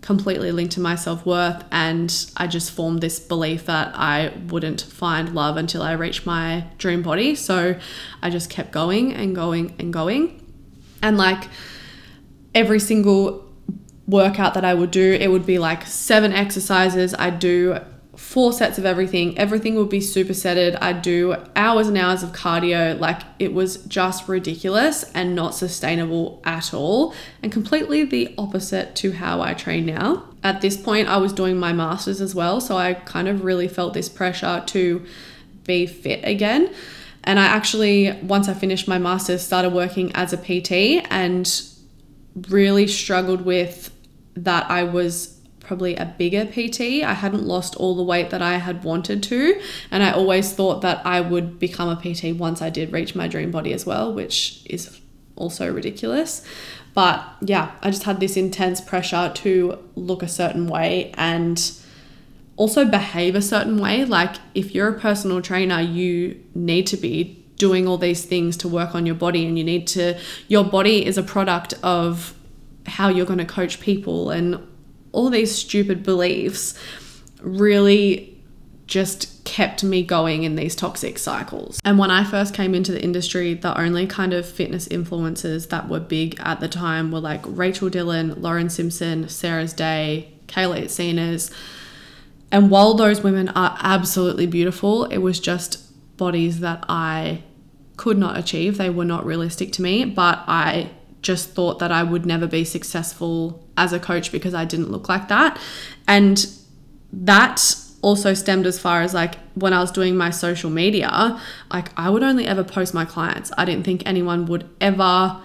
completely 0.02 0.52
linked 0.52 0.74
to 0.74 0.80
my 0.80 0.96
self-worth 0.96 1.64
and 1.72 2.32
I 2.38 2.46
just 2.46 2.72
formed 2.72 3.02
this 3.02 3.20
belief 3.20 3.66
that 3.66 3.92
I 3.96 4.34
wouldn't 4.50 4.82
find 4.82 5.34
love 5.34 5.58
until 5.58 5.82
I 5.82 5.94
reached 5.94 6.28
my 6.28 6.66
dream 6.78 7.02
body. 7.02 7.34
So 7.34 7.80
I 8.22 8.30
just 8.30 8.52
kept 8.52 8.72
going 8.72 9.14
and 9.14 9.36
going 9.36 9.74
and 9.80 9.92
going. 9.92 10.42
And 11.02 11.18
like 11.18 11.50
every 12.54 12.80
single 12.80 13.52
workout 14.08 14.54
that 14.54 14.64
I 14.64 14.76
would 14.76 14.92
do, 14.92 15.14
it 15.20 15.30
would 15.30 15.46
be 15.46 15.58
like 15.58 15.88
seven 15.88 16.34
exercises. 16.34 17.16
I'd 17.18 17.40
do 17.40 17.80
four 18.18 18.54
sets 18.54 18.78
of 18.78 18.86
everything. 18.86 19.38
Everything 19.38 19.76
would 19.76 19.90
be 19.90 20.00
supersetted. 20.00 20.78
I'd 20.82 21.02
do 21.02 21.36
hours 21.56 21.88
and 21.88 21.98
hours 21.98 22.24
of 22.24 22.32
cardio. 22.32 23.00
Like 23.00 23.22
it 23.40 23.54
was 23.54 23.78
just 23.86 24.28
ridiculous 24.28 25.04
and 25.14 25.36
not 25.36 25.56
sustainable 25.56 26.42
at 26.46 26.74
all, 26.74 27.14
and 27.44 27.52
completely 27.52 28.04
the 28.04 28.34
opposite 28.38 28.96
to 28.98 29.14
how 29.14 29.42
I 29.42 29.54
train 29.54 29.86
now. 29.86 30.24
At 30.44 30.62
this 30.62 30.78
point, 30.78 31.08
I 31.08 31.18
was 31.18 31.34
doing 31.34 31.58
my 31.58 31.74
master's 31.74 32.22
as 32.22 32.36
well, 32.36 32.62
so 32.62 32.78
I 32.78 32.94
kind 32.94 33.28
of 33.28 33.44
really 33.44 33.68
felt 33.68 33.94
this 33.94 34.10
pressure 34.10 34.64
to 34.68 35.06
be 35.64 35.88
fit 35.88 36.22
again. 36.24 36.74
And 37.24 37.40
I 37.40 37.46
actually, 37.46 38.12
once 38.22 38.48
I 38.48 38.54
finished 38.54 38.88
my 38.88 39.00
master's, 39.00 39.42
started 39.42 39.74
working 39.74 40.12
as 40.14 40.32
a 40.32 40.38
PT 40.38 41.04
and 41.10 41.52
really 42.50 42.86
struggled 42.86 43.42
with 43.42 43.92
that 44.36 44.70
I 44.70 44.84
was 44.84 45.35
probably 45.66 45.96
a 45.96 46.06
bigger 46.18 46.46
PT. 46.46 47.04
I 47.04 47.14
hadn't 47.14 47.44
lost 47.44 47.76
all 47.76 47.96
the 47.96 48.04
weight 48.04 48.30
that 48.30 48.42
I 48.42 48.58
had 48.58 48.84
wanted 48.84 49.24
to. 49.24 49.62
And 49.92 50.04
I 50.04 50.12
always 50.12 50.54
thought 50.54 50.82
that 50.82 51.06
I 51.06 51.22
would 51.22 51.60
become 51.60 51.90
a 51.90 51.96
PT 51.96 52.36
once 52.38 52.62
I 52.62 52.70
did 52.70 52.92
reach 52.92 53.16
my 53.16 53.28
dream 53.28 53.52
body 53.52 53.74
as 53.74 53.86
well, 53.86 54.14
which 54.14 54.62
is 54.70 55.00
also 55.36 55.72
ridiculous. 55.72 56.46
But 56.94 57.26
yeah, 57.42 57.72
I 57.82 57.92
just 57.92 58.04
had 58.04 58.20
this 58.20 58.38
intense 58.38 58.80
pressure 58.80 59.32
to 59.34 59.80
look 59.96 60.24
a 60.24 60.28
certain 60.28 60.68
way 60.68 61.12
and 61.18 61.72
also 62.58 62.86
behave 62.86 63.36
a 63.36 63.42
certain 63.42 63.80
way. 63.80 64.06
Like, 64.06 64.36
if 64.54 64.74
you're 64.74 64.88
a 64.90 65.00
personal 65.00 65.42
trainer, 65.42 65.82
you 65.82 66.42
need 66.54 66.88
to 66.88 66.98
be 66.98 67.44
doing 67.58 67.88
all 67.88 67.98
these 67.98 68.26
things 68.26 68.58
to 68.58 68.68
work 68.68 68.96
on 68.96 69.06
your 69.06 69.16
body 69.16 69.46
and 69.46 69.58
you 69.58 69.64
need 69.64 69.88
to 69.88 70.20
your 70.50 70.62
body 70.62 71.06
is 71.06 71.18
a 71.18 71.24
product 71.24 71.74
of 71.84 72.34
how 72.86 73.08
you're 73.08 73.26
going 73.26 73.40
to 73.40 73.46
coach 73.46 73.80
people 73.80 74.30
and 74.30 74.60
all 75.16 75.30
these 75.30 75.56
stupid 75.56 76.04
beliefs 76.04 76.78
really 77.42 78.32
just 78.88 79.44
kept 79.46 79.84
me 79.84 80.04
going 80.04 80.44
in 80.44 80.56
these 80.56 80.76
toxic 80.76 81.18
cycles. 81.18 81.80
And 81.84 81.98
when 81.98 82.12
I 82.12 82.24
first 82.24 82.54
came 82.54 82.76
into 82.76 82.92
the 82.92 83.02
industry, 83.02 83.54
the 83.54 83.80
only 83.80 84.06
kind 84.06 84.34
of 84.34 84.48
fitness 84.48 84.88
influencers 84.90 85.70
that 85.70 85.88
were 85.88 86.00
big 86.00 86.36
at 86.40 86.60
the 86.60 86.68
time 86.68 87.12
were 87.12 87.20
like 87.20 87.42
Rachel 87.46 87.90
Dillon, 87.90 88.42
Lauren 88.42 88.70
Simpson, 88.70 89.30
Sarah's 89.30 89.74
Day, 89.74 90.34
Kayla 90.48 90.84
Itsines. 90.84 91.52
And 92.52 92.70
while 92.70 92.94
those 92.94 93.22
women 93.22 93.50
are 93.50 93.78
absolutely 93.80 94.46
beautiful, 94.46 95.06
it 95.06 95.18
was 95.18 95.40
just 95.40 95.82
bodies 96.18 96.60
that 96.60 96.84
I 96.88 97.44
could 97.98 98.18
not 98.18 98.38
achieve. 98.38 98.78
They 98.78 98.90
were 98.90 99.06
not 99.06 99.26
realistic 99.26 99.72
to 99.74 99.82
me, 99.82 100.06
but 100.06 100.44
I 100.48 100.92
just 101.26 101.50
thought 101.50 101.80
that 101.80 101.92
I 101.92 102.04
would 102.04 102.26
never 102.26 102.46
be 102.46 102.64
successful 102.64 103.68
as 103.76 103.92
a 103.92 104.00
coach 104.00 104.32
because 104.32 104.54
I 104.54 104.64
didn't 104.64 104.92
look 104.92 105.10
like 105.10 105.28
that. 105.28 105.60
And 106.08 106.46
that 107.12 107.76
also 108.04 108.36
stemmed 108.36 108.68
as 108.68 108.78
far 108.78 109.02
as 109.02 109.16
like 109.16 109.36
when 109.56 109.74
I 109.74 109.80
was 109.80 109.90
doing 109.92 110.16
my 110.16 110.30
social 110.30 110.70
media, 110.70 111.42
like 111.74 111.90
I 111.98 112.12
would 112.12 112.22
only 112.22 112.46
ever 112.46 112.64
post 112.64 112.94
my 112.94 113.06
clients. 113.06 113.52
I 113.58 113.66
didn't 113.66 113.86
think 113.86 114.04
anyone 114.06 114.46
would 114.46 114.70
ever 114.80 115.42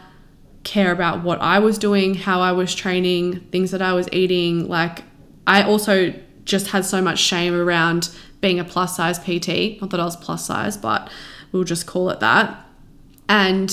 care 0.65 0.93
about 0.93 1.25
what 1.25 1.41
I 1.41 1.59
was 1.61 1.79
doing, 1.79 2.15
how 2.15 2.41
I 2.41 2.53
was 2.53 2.75
training, 2.75 3.41
things 3.51 3.71
that 3.71 3.81
I 3.81 3.95
was 3.95 4.07
eating. 4.13 4.69
Like 4.69 5.03
I 5.47 5.63
also 5.63 6.13
just 6.45 6.69
had 6.69 6.85
so 6.85 7.01
much 7.01 7.19
shame 7.19 7.55
around 7.55 8.11
being 8.43 8.61
a 8.61 8.65
plus 8.65 8.95
size 8.97 9.19
PT. 9.19 9.81
Not 9.81 9.89
that 9.91 10.01
I 10.01 10.05
was 10.05 10.17
plus 10.17 10.45
size, 10.45 10.77
but 10.77 11.11
we'll 11.53 11.65
just 11.65 11.87
call 11.87 12.11
it 12.11 12.21
that. 12.21 12.67
And 13.31 13.71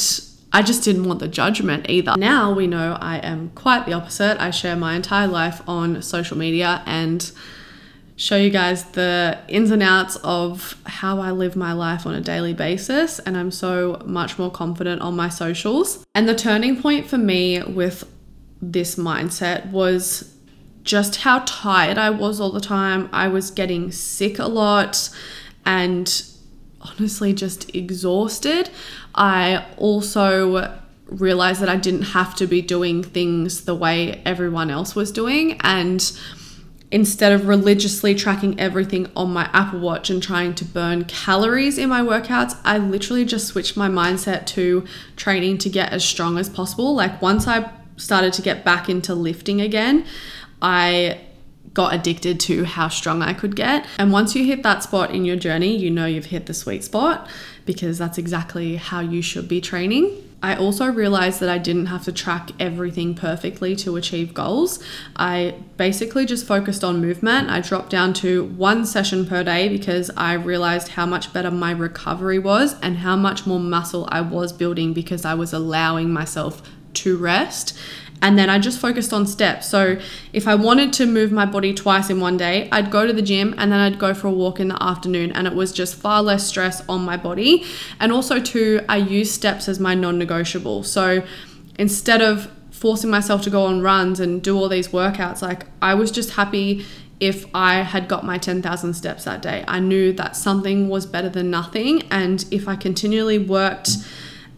I 0.58 0.64
just 0.64 0.84
didn't 0.84 1.04
want 1.04 1.20
the 1.20 1.28
judgment 1.28 1.88
either. 1.88 2.16
Now 2.18 2.52
we 2.52 2.66
know 2.66 2.98
I 3.00 3.18
am 3.18 3.52
quite 3.52 3.86
the 3.86 3.94
opposite. 3.94 4.42
I 4.42 4.50
share 4.50 4.76
my 4.76 4.96
entire 4.96 5.28
life 5.28 5.62
on 5.68 6.02
social 6.02 6.36
media 6.36 6.82
and 6.88 7.32
show 8.16 8.38
you 8.38 8.50
guys 8.50 8.84
the 8.94 9.38
ins 9.48 9.70
and 9.70 9.84
outs 9.84 10.16
of 10.24 10.76
how 10.88 11.20
I 11.20 11.30
live 11.30 11.56
my 11.56 11.74
life 11.74 12.08
on 12.08 12.16
a 12.16 12.22
daily 12.22 12.56
basis. 12.56 13.20
And 13.20 13.38
I'm 13.38 13.52
so 13.52 14.02
much 14.04 14.40
more 14.40 14.50
confident 14.50 15.00
on 15.04 15.16
my 15.16 15.30
socials. 15.30 16.04
And 16.16 16.28
the 16.28 16.34
turning 16.34 16.82
point 16.82 17.06
for 17.06 17.20
me 17.20 17.62
with 17.62 18.12
this 18.60 18.96
mindset 18.96 19.70
was 19.70 20.34
just 20.82 21.18
how 21.18 21.44
tired 21.46 22.00
I 22.00 22.10
was 22.10 22.40
all 22.40 22.52
the 22.52 22.62
time. 22.62 23.10
I 23.14 23.28
was 23.28 23.52
getting 23.52 23.92
sick 23.92 24.40
a 24.40 24.48
lot 24.48 25.12
and 25.68 26.08
honestly 26.88 27.34
just 27.34 27.74
exhausted. 27.76 28.70
I 29.16 29.66
also 29.78 30.80
realized 31.06 31.62
that 31.62 31.70
I 31.70 31.78
didn't 31.78 32.04
have 32.04 32.36
to 32.36 32.48
be 32.48 32.62
doing 32.62 33.04
things 33.04 33.66
the 33.66 33.76
way 33.76 34.22
everyone 34.26 34.70
else 34.70 34.96
was 34.96 35.12
doing. 35.12 35.60
And 35.62 36.12
instead 36.92 37.32
of 37.32 37.48
religiously 37.48 38.16
tracking 38.16 38.60
everything 38.60 39.10
on 39.16 39.32
my 39.32 39.50
Apple 39.54 39.80
Watch 39.80 40.10
and 40.10 40.22
trying 40.22 40.56
to 40.56 40.66
burn 40.66 41.06
calories 41.06 41.78
in 41.78 41.90
my 41.90 42.02
workouts, 42.02 42.58
I 42.64 42.78
literally 42.78 43.26
just 43.26 43.48
switched 43.48 43.76
my 43.76 43.90
mindset 43.90 44.46
to 44.48 44.86
training 45.16 45.58
to 45.60 45.70
get 45.70 45.92
as 45.92 46.04
strong 46.04 46.38
as 46.38 46.50
possible. 46.50 46.96
Like 46.96 47.22
once 47.22 47.48
I 47.48 47.72
started 47.98 48.34
to 48.34 48.42
get 48.42 48.64
back 48.64 48.90
into 48.90 49.16
lifting 49.16 49.62
again, 49.62 50.06
I 50.62 51.22
got 51.78 51.94
addicted 51.94 52.40
to 52.40 52.64
how 52.64 52.88
strong 52.88 53.22
I 53.22 53.34
could 53.34 53.56
get. 53.56 53.86
And 54.00 54.12
once 54.12 54.34
you 54.36 54.44
hit 54.44 54.64
that 54.64 54.82
spot 54.82 55.12
in 55.12 55.26
your 55.26 55.36
journey, 55.36 55.78
you 55.78 55.92
know 55.92 56.08
you've 56.08 56.26
hit 56.26 56.48
the 56.48 56.54
sweet 56.56 56.84
spot 56.84 57.30
because 57.68 58.00
that's 58.00 58.18
exactly 58.18 58.78
how 58.78 59.00
you 59.00 59.22
should 59.22 59.48
be 59.48 59.62
training. 59.62 60.12
I 60.42 60.56
also 60.56 60.88
realized 60.88 61.40
that 61.40 61.50
I 61.50 61.60
didn't 61.60 61.86
have 61.86 62.04
to 62.06 62.12
track 62.12 62.50
everything 62.60 63.14
perfectly 63.14 63.76
to 63.78 63.96
achieve 63.96 64.34
goals. 64.34 64.84
I 65.18 65.54
basically 65.78 66.26
just 66.26 66.48
focused 66.48 66.84
on 66.84 67.00
movement. 67.00 67.52
I 67.52 67.62
dropped 67.62 67.92
down 67.92 68.14
to 68.26 68.46
one 68.46 68.84
session 68.84 69.28
per 69.28 69.44
day 69.44 69.70
because 69.70 70.10
I 70.18 70.34
realized 70.34 70.90
how 70.90 71.06
much 71.06 71.32
better 71.32 71.52
my 71.52 71.70
recovery 71.70 72.40
was 72.40 72.76
and 72.82 72.98
how 72.98 73.16
much 73.16 73.46
more 73.46 73.60
muscle 73.60 74.10
I 74.12 74.22
was 74.22 74.52
building 74.52 74.94
because 74.94 75.26
I 75.26 75.36
was 75.36 75.54
allowing 75.54 76.12
myself 76.12 76.64
to 76.94 77.18
rest 77.18 77.78
and 78.22 78.38
then 78.38 78.50
I 78.50 78.60
just 78.60 78.80
focused 78.80 79.14
on 79.14 79.28
steps. 79.28 79.68
So 79.68 80.00
if 80.34 80.48
I 80.48 80.56
wanted 80.56 80.92
to 80.94 81.06
move 81.06 81.32
my 81.32 81.46
body 81.46 81.74
twice 81.74 82.10
in 82.10 82.20
one 82.20 82.38
day, 82.38 82.68
I'd 82.72 82.90
go 82.90 83.06
to 83.06 83.14
the 83.14 83.22
gym 83.22 83.54
and 83.58 83.72
then 83.72 83.80
I'd 83.80 84.00
go 84.00 84.14
for 84.14 84.28
a 84.28 84.32
walk 84.32 84.60
in 84.60 84.70
the 84.70 84.82
afternoon, 84.82 85.32
and 85.32 85.48
it 85.48 85.54
was 85.54 85.72
just 85.72 85.96
far 85.96 86.22
less 86.22 86.48
stress 86.48 86.88
on 86.90 87.02
my 87.02 87.18
body. 87.18 87.66
And 88.00 88.12
also, 88.12 88.40
too, 88.40 88.82
I 88.90 88.98
use 88.98 89.32
steps 89.32 89.68
as 89.70 89.80
my 89.80 89.94
non 89.94 90.18
negotiable. 90.18 90.84
So 90.84 91.24
instead 91.78 92.22
of 92.22 92.52
forcing 92.72 93.10
myself 93.10 93.42
to 93.44 93.50
go 93.50 93.64
on 93.64 93.82
runs 93.82 94.20
and 94.20 94.42
do 94.42 94.58
all 94.58 94.70
these 94.70 94.90
workouts, 94.90 95.42
like 95.42 95.66
I 95.82 95.94
was 95.94 96.12
just 96.12 96.32
happy 96.32 96.86
if 97.20 97.46
I 97.54 97.82
had 97.82 98.08
got 98.08 98.24
my 98.24 98.38
10,000 98.38 98.94
steps 98.94 99.24
that 99.24 99.42
day. 99.42 99.64
I 99.68 99.80
knew 99.80 100.14
that 100.14 100.36
something 100.36 100.88
was 100.88 101.06
better 101.06 101.30
than 101.30 101.50
nothing. 101.50 102.04
And 102.12 102.46
if 102.52 102.68
I 102.68 102.76
continually 102.76 103.40
worked 103.40 103.90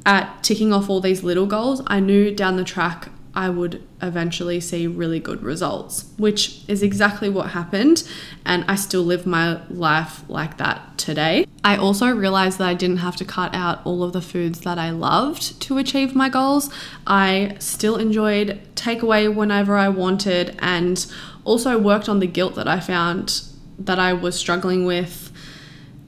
at 0.05 0.43
ticking 0.43 0.73
off 0.73 0.89
all 0.89 0.99
these 0.99 1.23
little 1.23 1.45
goals, 1.45 1.81
I 1.87 1.99
knew 1.99 2.33
down 2.33 2.57
the 2.57 2.63
track 2.63 3.09
I 3.35 3.49
would 3.49 3.83
eventually 4.01 4.59
see 4.59 4.87
really 4.87 5.19
good 5.19 5.43
results, 5.43 6.11
which 6.17 6.61
is 6.67 6.81
exactly 6.81 7.29
what 7.29 7.51
happened. 7.51 8.03
And 8.45 8.65
I 8.67 8.75
still 8.75 9.03
live 9.03 9.25
my 9.25 9.61
life 9.69 10.23
like 10.27 10.57
that 10.57 10.97
today. 10.97 11.45
I 11.63 11.77
also 11.77 12.07
realized 12.09 12.57
that 12.57 12.67
I 12.67 12.73
didn't 12.73 12.97
have 12.97 13.15
to 13.17 13.25
cut 13.25 13.53
out 13.53 13.81
all 13.85 14.03
of 14.03 14.13
the 14.13 14.21
foods 14.21 14.61
that 14.61 14.77
I 14.77 14.89
loved 14.89 15.61
to 15.61 15.77
achieve 15.77 16.15
my 16.15 16.29
goals. 16.29 16.69
I 17.05 17.55
still 17.59 17.97
enjoyed 17.97 18.59
takeaway 18.75 19.33
whenever 19.33 19.75
I 19.75 19.89
wanted 19.89 20.57
and 20.59 21.05
also 21.43 21.77
worked 21.77 22.09
on 22.09 22.19
the 22.19 22.27
guilt 22.27 22.55
that 22.55 22.67
I 22.67 22.79
found 22.79 23.41
that 23.77 23.99
I 23.99 24.13
was 24.13 24.37
struggling 24.37 24.85
with 24.85 25.28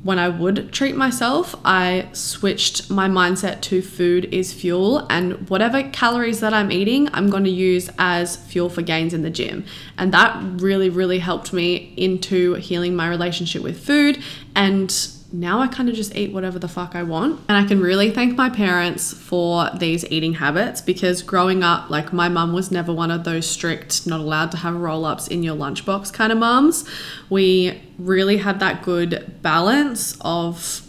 when 0.04 0.18
I 0.18 0.30
would 0.30 0.72
treat 0.72 0.96
myself, 0.96 1.56
I 1.64 2.10
switched 2.12 2.90
my 2.90 3.08
mindset 3.08 3.62
to 3.62 3.82
food 3.82 4.26
is 4.26 4.52
fuel, 4.52 5.06
and 5.10 5.48
whatever 5.50 5.84
calories 5.90 6.40
that 6.40 6.54
I'm 6.54 6.72
eating, 6.72 7.08
I'm 7.14 7.30
going 7.30 7.44
to 7.44 7.52
use 7.52 7.90
as 8.00 8.36
fuel 8.36 8.70
for 8.70 8.82
gains 8.82 9.14
in 9.14 9.22
the 9.22 9.30
gym. 9.30 9.64
And 9.98 10.12
that 10.14 10.42
really, 10.62 10.90
really 10.90 11.20
helped 11.20 11.54
me 11.54 11.94
into 11.98 12.56
healing 12.56 12.96
my 12.96 13.08
relationship 13.08 13.62
with 13.62 13.86
food 13.86 14.24
and 14.56 14.92
now 15.34 15.62
I 15.62 15.68
kind 15.68 15.88
of 15.88 15.96
just 15.96 16.16
eat 16.16 16.34
whatever 16.34 16.60
the 16.60 16.68
fuck 16.68 16.96
I 16.96 17.04
want. 17.04 17.40
And 17.48 17.58
I 17.58 17.68
can 17.68 17.80
really 17.82 18.12
thank 18.12 18.36
my 18.36 18.50
parents 18.50 19.14
for 19.14 19.70
these 19.78 20.06
eating 20.12 20.34
habits 20.34 20.82
because 20.82 21.22
growing 21.22 21.64
up, 21.64 21.90
like 21.90 22.12
my 22.12 22.28
mum 22.28 22.54
was 22.54 22.72
never 22.72 22.94
one 22.94 23.12
of 23.12 23.24
those 23.24 23.48
strict, 23.48 24.06
not 24.06 24.20
allowed 24.20 24.52
to 24.52 24.58
have 24.58 24.76
roll 24.76 25.06
ups 25.06 25.28
in 25.28 25.44
your 25.44 25.56
lunchbox 25.56 26.12
kind 26.12 26.32
of 26.32 26.38
mums. 26.38 26.88
We 27.30 27.82
really 27.98 28.38
had 28.38 28.60
that 28.60 28.84
good 28.84 29.42
balance 29.42 30.18
of 30.22 30.86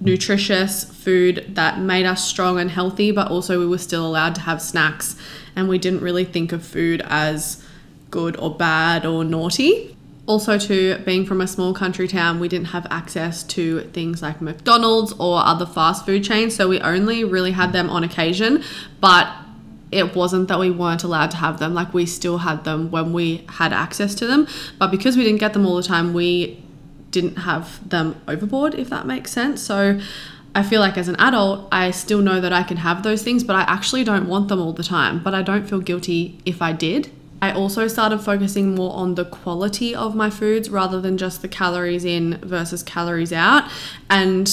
nutritious 0.00 0.84
food 0.84 1.44
that 1.50 1.78
made 1.78 2.06
us 2.06 2.26
strong 2.26 2.58
and 2.58 2.70
healthy, 2.70 3.12
but 3.12 3.30
also 3.30 3.58
we 3.58 3.66
were 3.66 3.78
still 3.78 4.06
allowed 4.06 4.34
to 4.36 4.40
have 4.42 4.62
snacks 4.62 5.16
and 5.54 5.68
we 5.68 5.78
didn't 5.78 6.00
really 6.00 6.24
think 6.24 6.52
of 6.52 6.64
food 6.64 7.02
as 7.06 7.62
good 8.10 8.36
or 8.38 8.54
bad 8.54 9.04
or 9.06 9.24
naughty 9.24 9.91
also 10.26 10.56
to 10.56 10.98
being 10.98 11.26
from 11.26 11.40
a 11.40 11.46
small 11.46 11.74
country 11.74 12.06
town 12.06 12.38
we 12.38 12.48
didn't 12.48 12.68
have 12.68 12.86
access 12.90 13.42
to 13.42 13.80
things 13.92 14.22
like 14.22 14.40
mcdonald's 14.40 15.12
or 15.14 15.44
other 15.44 15.66
fast 15.66 16.06
food 16.06 16.22
chains 16.22 16.54
so 16.54 16.68
we 16.68 16.80
only 16.80 17.24
really 17.24 17.52
had 17.52 17.72
them 17.72 17.90
on 17.90 18.04
occasion 18.04 18.62
but 19.00 19.28
it 19.90 20.14
wasn't 20.16 20.48
that 20.48 20.58
we 20.58 20.70
weren't 20.70 21.04
allowed 21.04 21.30
to 21.30 21.36
have 21.36 21.58
them 21.58 21.74
like 21.74 21.92
we 21.92 22.06
still 22.06 22.38
had 22.38 22.64
them 22.64 22.90
when 22.90 23.12
we 23.12 23.44
had 23.48 23.72
access 23.72 24.14
to 24.14 24.26
them 24.26 24.46
but 24.78 24.90
because 24.90 25.16
we 25.16 25.24
didn't 25.24 25.40
get 25.40 25.52
them 25.52 25.66
all 25.66 25.76
the 25.76 25.82
time 25.82 26.14
we 26.14 26.62
didn't 27.10 27.36
have 27.36 27.86
them 27.88 28.18
overboard 28.28 28.74
if 28.74 28.88
that 28.88 29.06
makes 29.06 29.30
sense 29.30 29.60
so 29.60 30.00
I 30.54 30.62
feel 30.62 30.80
like 30.80 30.98
as 30.98 31.08
an 31.08 31.16
adult, 31.16 31.66
I 31.72 31.92
still 31.92 32.20
know 32.20 32.38
that 32.38 32.52
I 32.52 32.62
can 32.62 32.76
have 32.76 33.02
those 33.02 33.22
things, 33.22 33.42
but 33.42 33.56
I 33.56 33.62
actually 33.62 34.04
don't 34.04 34.28
want 34.28 34.48
them 34.48 34.60
all 34.60 34.74
the 34.74 34.82
time. 34.82 35.22
But 35.22 35.34
I 35.34 35.40
don't 35.40 35.66
feel 35.66 35.80
guilty 35.80 36.38
if 36.44 36.60
I 36.60 36.72
did. 36.72 37.10
I 37.42 37.50
also 37.50 37.88
started 37.88 38.18
focusing 38.18 38.76
more 38.76 38.94
on 38.94 39.16
the 39.16 39.24
quality 39.24 39.94
of 39.94 40.14
my 40.14 40.30
foods 40.30 40.70
rather 40.70 41.00
than 41.00 41.18
just 41.18 41.42
the 41.42 41.48
calories 41.48 42.04
in 42.04 42.38
versus 42.38 42.84
calories 42.84 43.32
out. 43.32 43.68
And 44.08 44.48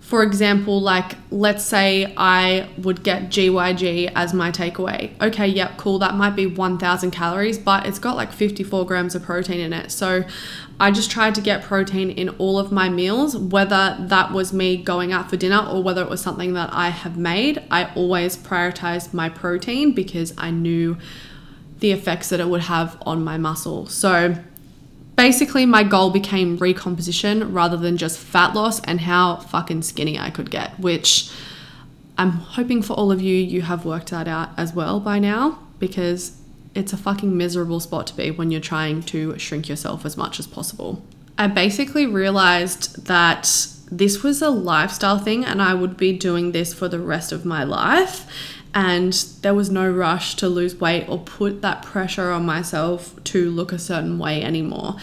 for 0.00 0.22
example, 0.22 0.80
like 0.80 1.16
let's 1.32 1.64
say 1.64 2.14
I 2.16 2.68
would 2.78 3.02
get 3.02 3.30
GYG 3.30 4.12
as 4.14 4.32
my 4.32 4.52
takeaway. 4.52 5.10
Okay, 5.20 5.48
yep, 5.48 5.76
cool. 5.76 5.98
That 5.98 6.14
might 6.14 6.36
be 6.36 6.46
1000 6.46 7.10
calories, 7.10 7.58
but 7.58 7.84
it's 7.84 7.98
got 7.98 8.14
like 8.14 8.32
54 8.32 8.86
grams 8.86 9.16
of 9.16 9.24
protein 9.24 9.58
in 9.58 9.72
it. 9.72 9.90
So 9.90 10.22
I 10.78 10.92
just 10.92 11.10
tried 11.10 11.34
to 11.34 11.40
get 11.40 11.62
protein 11.64 12.10
in 12.10 12.28
all 12.38 12.60
of 12.60 12.70
my 12.70 12.88
meals, 12.88 13.36
whether 13.36 13.96
that 13.98 14.32
was 14.32 14.52
me 14.52 14.76
going 14.76 15.12
out 15.12 15.30
for 15.30 15.36
dinner 15.36 15.66
or 15.68 15.82
whether 15.82 16.02
it 16.02 16.08
was 16.08 16.20
something 16.20 16.54
that 16.54 16.70
I 16.72 16.90
have 16.90 17.16
made. 17.16 17.62
I 17.72 17.92
always 17.94 18.36
prioritized 18.36 19.12
my 19.12 19.28
protein 19.28 19.92
because 19.92 20.32
I 20.38 20.52
knew 20.52 20.96
the 21.80 21.92
effects 21.92 22.28
that 22.28 22.40
it 22.40 22.48
would 22.48 22.62
have 22.62 22.96
on 23.02 23.24
my 23.24 23.36
muscle. 23.36 23.86
So 23.86 24.36
basically 25.16 25.66
my 25.66 25.82
goal 25.82 26.10
became 26.10 26.56
recomposition 26.56 27.52
rather 27.52 27.76
than 27.76 27.96
just 27.96 28.18
fat 28.18 28.54
loss 28.54 28.80
and 28.84 29.00
how 29.00 29.36
fucking 29.36 29.82
skinny 29.82 30.18
I 30.18 30.30
could 30.30 30.50
get, 30.50 30.78
which 30.78 31.30
I'm 32.16 32.32
hoping 32.32 32.82
for 32.82 32.94
all 32.94 33.10
of 33.10 33.20
you, 33.20 33.36
you 33.36 33.62
have 33.62 33.84
worked 33.84 34.10
that 34.10 34.28
out 34.28 34.50
as 34.56 34.74
well 34.74 35.00
by 35.00 35.18
now 35.18 35.58
because 35.78 36.36
it's 36.74 36.92
a 36.92 36.96
fucking 36.96 37.36
miserable 37.36 37.80
spot 37.80 38.06
to 38.08 38.16
be 38.16 38.30
when 38.30 38.50
you're 38.50 38.60
trying 38.60 39.02
to 39.04 39.38
shrink 39.38 39.68
yourself 39.68 40.04
as 40.04 40.16
much 40.16 40.38
as 40.38 40.46
possible. 40.46 41.02
I 41.36 41.46
basically 41.46 42.06
realized 42.06 43.06
that 43.06 43.66
this 43.90 44.22
was 44.22 44.40
a 44.40 44.50
lifestyle 44.50 45.18
thing 45.18 45.44
and 45.44 45.60
I 45.60 45.74
would 45.74 45.96
be 45.96 46.12
doing 46.12 46.52
this 46.52 46.72
for 46.72 46.88
the 46.88 46.98
rest 46.98 47.32
of 47.32 47.44
my 47.44 47.64
life. 47.64 48.26
And 48.74 49.12
there 49.42 49.54
was 49.54 49.70
no 49.70 49.90
rush 49.90 50.36
to 50.36 50.48
lose 50.48 50.76
weight 50.76 51.08
or 51.08 51.18
put 51.18 51.60
that 51.62 51.82
pressure 51.82 52.30
on 52.30 52.46
myself 52.46 53.22
to 53.24 53.50
look 53.50 53.72
a 53.72 53.78
certain 53.78 54.18
way 54.18 54.42
anymore. 54.42 54.96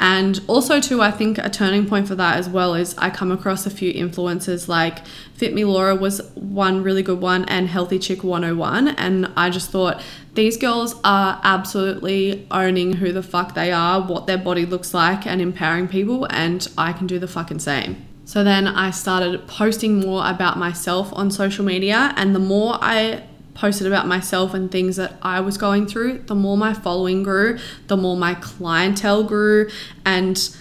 And 0.00 0.40
also, 0.48 0.80
too, 0.80 1.00
I 1.00 1.12
think 1.12 1.38
a 1.38 1.48
turning 1.48 1.86
point 1.86 2.08
for 2.08 2.16
that 2.16 2.36
as 2.36 2.48
well 2.48 2.74
is 2.74 2.96
I 2.98 3.10
come 3.10 3.30
across 3.30 3.64
a 3.64 3.70
few 3.70 3.92
influencers 3.92 4.66
like 4.66 5.06
Fit 5.34 5.54
Me 5.54 5.64
Laura 5.64 5.94
was 5.94 6.20
one 6.34 6.82
really 6.82 7.02
good 7.02 7.20
one, 7.20 7.44
and 7.44 7.68
Healthy 7.68 8.00
Chick 8.00 8.24
101. 8.24 8.88
And 8.88 9.32
I 9.36 9.50
just 9.50 9.70
thought 9.70 10.02
these 10.34 10.56
girls 10.56 10.96
are 11.04 11.40
absolutely 11.44 12.46
owning 12.50 12.94
who 12.94 13.12
the 13.12 13.22
fuck 13.22 13.54
they 13.54 13.70
are, 13.70 14.02
what 14.02 14.26
their 14.26 14.38
body 14.38 14.66
looks 14.66 14.92
like, 14.92 15.26
and 15.26 15.40
empowering 15.40 15.86
people. 15.86 16.26
And 16.28 16.66
I 16.76 16.92
can 16.92 17.06
do 17.06 17.20
the 17.20 17.28
fucking 17.28 17.60
same. 17.60 18.04
So 18.24 18.42
then 18.42 18.66
I 18.66 18.90
started 18.90 19.46
posting 19.46 20.00
more 20.00 20.26
about 20.26 20.58
myself 20.58 21.12
on 21.12 21.30
social 21.30 21.64
media, 21.64 22.12
and 22.16 22.34
the 22.34 22.40
more 22.40 22.78
I 22.80 23.22
posted 23.54 23.86
about 23.86 24.06
myself 24.06 24.54
and 24.54 24.70
things 24.70 24.96
that 24.96 25.14
I 25.22 25.40
was 25.40 25.56
going 25.56 25.86
through, 25.86 26.20
the 26.26 26.34
more 26.34 26.56
my 26.56 26.74
following 26.74 27.22
grew, 27.22 27.58
the 27.86 27.96
more 27.96 28.16
my 28.16 28.34
clientele 28.34 29.22
grew. 29.22 29.70
And 30.04 30.56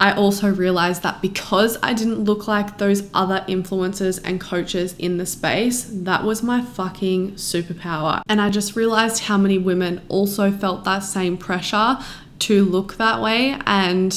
I 0.00 0.12
also 0.12 0.52
realized 0.52 1.02
that 1.02 1.20
because 1.20 1.76
I 1.82 1.92
didn't 1.92 2.22
look 2.22 2.46
like 2.46 2.78
those 2.78 3.10
other 3.12 3.44
influencers 3.48 4.20
and 4.22 4.40
coaches 4.40 4.94
in 4.98 5.18
the 5.18 5.26
space, 5.26 5.88
that 5.90 6.22
was 6.22 6.42
my 6.42 6.62
fucking 6.62 7.32
superpower. 7.32 8.22
And 8.28 8.40
I 8.40 8.50
just 8.50 8.76
realized 8.76 9.24
how 9.24 9.36
many 9.36 9.58
women 9.58 10.02
also 10.08 10.52
felt 10.52 10.84
that 10.84 11.00
same 11.00 11.36
pressure 11.36 11.98
to 12.40 12.64
look 12.64 12.98
that 12.98 13.20
way 13.20 13.58
and 13.66 14.12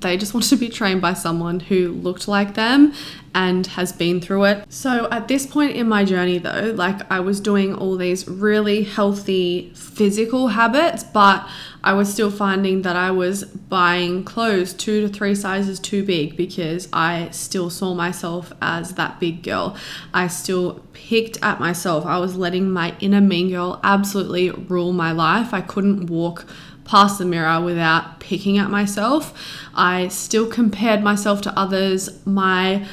they 0.00 0.16
just 0.16 0.34
wanted 0.34 0.50
to 0.50 0.56
be 0.56 0.68
trained 0.68 1.00
by 1.00 1.14
someone 1.14 1.60
who 1.60 1.92
looked 1.92 2.28
like 2.28 2.54
them 2.54 2.92
and 3.34 3.66
has 3.66 3.92
been 3.92 4.20
through 4.20 4.44
it. 4.44 4.64
So 4.72 5.08
at 5.10 5.28
this 5.28 5.46
point 5.46 5.76
in 5.76 5.88
my 5.88 6.04
journey, 6.04 6.38
though, 6.38 6.72
like 6.74 7.10
I 7.10 7.20
was 7.20 7.38
doing 7.40 7.74
all 7.74 7.96
these 7.96 8.26
really 8.26 8.84
healthy 8.84 9.72
physical 9.74 10.48
habits, 10.48 11.04
but 11.04 11.46
I 11.84 11.92
was 11.92 12.12
still 12.12 12.30
finding 12.30 12.82
that 12.82 12.96
I 12.96 13.10
was 13.10 13.44
buying 13.44 14.24
clothes 14.24 14.72
two 14.72 15.02
to 15.02 15.08
three 15.12 15.34
sizes 15.34 15.78
too 15.78 16.04
big 16.04 16.36
because 16.36 16.88
I 16.92 17.28
still 17.30 17.70
saw 17.70 17.94
myself 17.94 18.52
as 18.60 18.94
that 18.94 19.20
big 19.20 19.42
girl. 19.42 19.76
I 20.12 20.28
still 20.28 20.82
picked 20.94 21.38
at 21.42 21.60
myself. 21.60 22.04
I 22.06 22.18
was 22.18 22.36
letting 22.36 22.70
my 22.70 22.96
inner 23.00 23.20
mean 23.20 23.50
girl 23.50 23.80
absolutely 23.84 24.50
rule 24.50 24.92
my 24.92 25.12
life. 25.12 25.52
I 25.54 25.60
couldn't 25.60 26.06
walk 26.06 26.46
past 26.86 27.18
the 27.18 27.24
mirror 27.24 27.60
without 27.60 28.20
picking 28.20 28.58
at 28.58 28.70
myself. 28.70 29.32
I 29.74 30.08
still 30.08 30.46
compared 30.46 31.02
myself 31.02 31.40
to 31.42 31.58
others. 31.58 32.24
My 32.26 32.86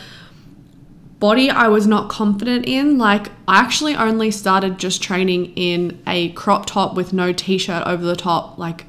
body 1.20 1.50
I 1.50 1.70
was 1.70 1.88
not 1.88 2.10
confident 2.10 2.66
in. 2.66 2.98
Like, 2.98 3.30
I 3.48 3.60
actually 3.60 3.96
only 3.96 4.30
started 4.30 4.78
just 4.78 5.02
training 5.02 5.54
in 5.56 6.02
a 6.06 6.34
crop 6.34 6.66
top 6.66 6.96
with 6.96 7.14
no 7.14 7.32
t 7.32 7.58
shirt 7.58 7.88
over 7.88 8.04
the 8.04 8.16
top 8.16 8.58
like 8.58 8.86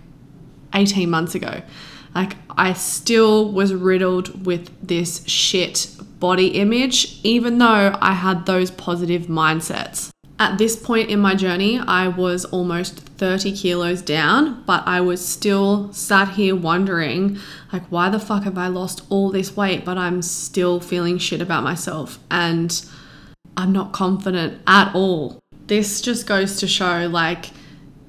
18 0.74 1.08
months 1.08 1.34
ago. 1.34 1.62
Like, 2.14 2.36
I 2.50 2.72
still 2.72 3.50
was 3.50 3.74
riddled 3.74 4.46
with 4.46 4.70
this 4.86 5.24
shit 5.26 5.88
body 6.20 6.48
image, 6.48 7.20
even 7.22 7.58
though 7.58 7.96
I 8.00 8.14
had 8.14 8.46
those 8.46 8.70
positive 8.70 9.22
mindsets. 9.26 10.13
At 10.38 10.58
this 10.58 10.74
point 10.74 11.10
in 11.10 11.20
my 11.20 11.36
journey, 11.36 11.78
I 11.78 12.08
was 12.08 12.44
almost 12.44 12.98
30 12.98 13.52
kilos 13.56 14.02
down, 14.02 14.64
but 14.64 14.82
I 14.84 15.00
was 15.00 15.24
still 15.24 15.92
sat 15.92 16.30
here 16.30 16.56
wondering, 16.56 17.38
like, 17.72 17.84
why 17.84 18.08
the 18.08 18.18
fuck 18.18 18.42
have 18.42 18.58
I 18.58 18.66
lost 18.66 19.02
all 19.10 19.30
this 19.30 19.56
weight, 19.56 19.84
but 19.84 19.96
I'm 19.96 20.22
still 20.22 20.80
feeling 20.80 21.18
shit 21.18 21.40
about 21.40 21.62
myself 21.62 22.18
and 22.32 22.84
I'm 23.56 23.70
not 23.72 23.92
confident 23.92 24.60
at 24.66 24.92
all. 24.92 25.40
This 25.68 26.00
just 26.00 26.26
goes 26.26 26.58
to 26.58 26.66
show, 26.66 27.06
like, 27.06 27.50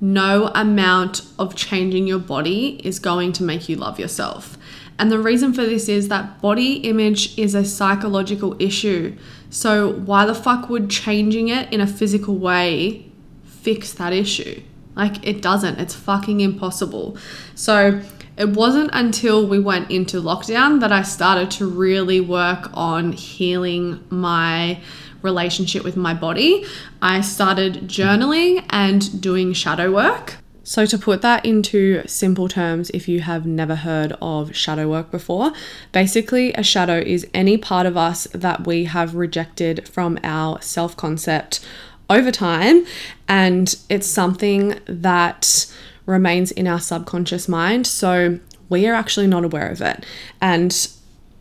no 0.02 0.48
amount 0.56 1.22
of 1.38 1.56
changing 1.56 2.08
your 2.08 2.20
body 2.20 2.82
is 2.84 2.98
going 2.98 3.34
to 3.34 3.44
make 3.44 3.70
you 3.70 3.76
love 3.76 4.00
yourself. 4.00 4.58
And 4.98 5.12
the 5.12 5.20
reason 5.20 5.54
for 5.54 5.64
this 5.64 5.88
is 5.88 6.08
that 6.08 6.42
body 6.42 6.78
image 6.78 7.38
is 7.38 7.54
a 7.54 7.66
psychological 7.66 8.56
issue. 8.60 9.16
So, 9.50 9.94
why 9.94 10.26
the 10.26 10.36
fuck 10.36 10.70
would 10.70 10.90
changing 10.90 11.50
it 11.50 11.72
in 11.72 11.82
a 11.82 11.88
physical 11.88 12.38
way 12.38 13.12
fix 13.46 13.94
that 13.94 14.14
issue? 14.14 14.62
Like, 14.96 15.26
it 15.26 15.42
doesn't. 15.42 15.80
It's 15.80 15.96
fucking 15.96 16.42
impossible. 16.42 17.18
So, 17.56 18.02
it 18.38 18.50
wasn't 18.50 18.90
until 18.94 19.48
we 19.48 19.60
went 19.60 19.90
into 19.90 20.22
lockdown 20.22 20.82
that 20.82 20.92
I 20.92 21.04
started 21.04 21.52
to 21.52 21.68
really 21.68 22.20
work 22.20 22.70
on 22.74 23.14
healing 23.14 24.04
my 24.10 24.82
relationship 25.22 25.84
with 25.84 25.96
my 25.96 26.14
body. 26.14 26.66
I 27.02 27.22
started 27.22 27.88
journaling 27.88 28.66
and 28.70 29.22
doing 29.22 29.54
shadow 29.54 29.92
work. 29.92 30.36
So, 30.68 30.88
to 30.88 30.98
put 30.98 31.22
that 31.22 31.46
into 31.46 32.02
simple 32.08 32.50
terms, 32.50 32.90
if 32.90 33.08
you 33.08 33.22
have 33.22 33.46
never 33.46 33.76
heard 33.76 34.14
of 34.20 34.56
shadow 34.56 34.90
work 34.90 35.12
before, 35.12 35.54
basically 35.92 36.54
a 36.54 36.64
shadow 36.64 36.98
is 36.98 37.28
any 37.36 37.56
part 37.56 37.86
of 37.86 37.96
us 37.96 38.24
that 38.34 38.66
we 38.66 38.86
have 38.86 39.14
rejected 39.14 39.88
from 39.88 40.18
our 40.24 40.60
self 40.64 40.98
concept 40.98 41.64
over 42.10 42.32
time, 42.32 42.84
and 43.28 43.76
it's 43.90 44.08
something 44.08 44.80
that 44.88 45.72
remains 46.08 46.52
in 46.52 46.66
our 46.66 46.80
subconscious 46.80 47.48
mind. 47.48 47.86
So, 47.86 48.40
we 48.68 48.88
are 48.88 48.96
actually 48.96 49.28
not 49.28 49.46
aware 49.46 49.70
of 49.70 49.82
it. 49.82 50.04
And 50.42 50.90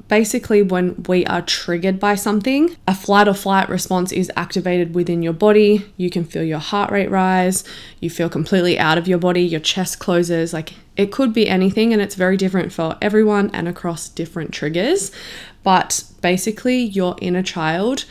Basically, 0.07 0.61
when 0.61 1.03
we 1.09 1.25
are 1.27 1.41
triggered 1.41 1.99
by 1.99 2.15
something, 2.15 2.77
a 2.87 2.95
fight 2.95 3.27
or 3.27 3.33
flight 3.33 3.71
response 3.71 4.13
is 4.13 4.31
activated 4.37 4.95
within 4.95 5.23
your 5.23 5.33
body. 5.33 5.91
You 5.97 6.11
can 6.11 6.25
feel 6.25 6.43
your 6.43 6.59
heart 6.59 6.91
rate 6.91 7.11
rise, 7.11 7.65
you 8.01 8.11
feel 8.11 8.29
completely 8.29 8.79
out 8.79 8.99
of 8.99 9.09
your 9.09 9.19
body, 9.19 9.43
your 9.43 9.61
chest 9.61 9.99
closes. 9.99 10.53
Like 10.53 10.75
it 10.97 11.11
could 11.11 11.33
be 11.33 11.49
anything, 11.49 11.93
and 11.93 12.03
it's 12.03 12.17
very 12.17 12.37
different 12.37 12.73
for 12.73 12.99
everyone 13.01 13.51
and 13.55 13.67
across 13.67 14.09
different 14.09 14.53
triggers. 14.53 15.11
But 15.63 16.05
basically, 16.21 16.83
your 16.83 17.17
inner 17.23 17.43
child 17.43 18.05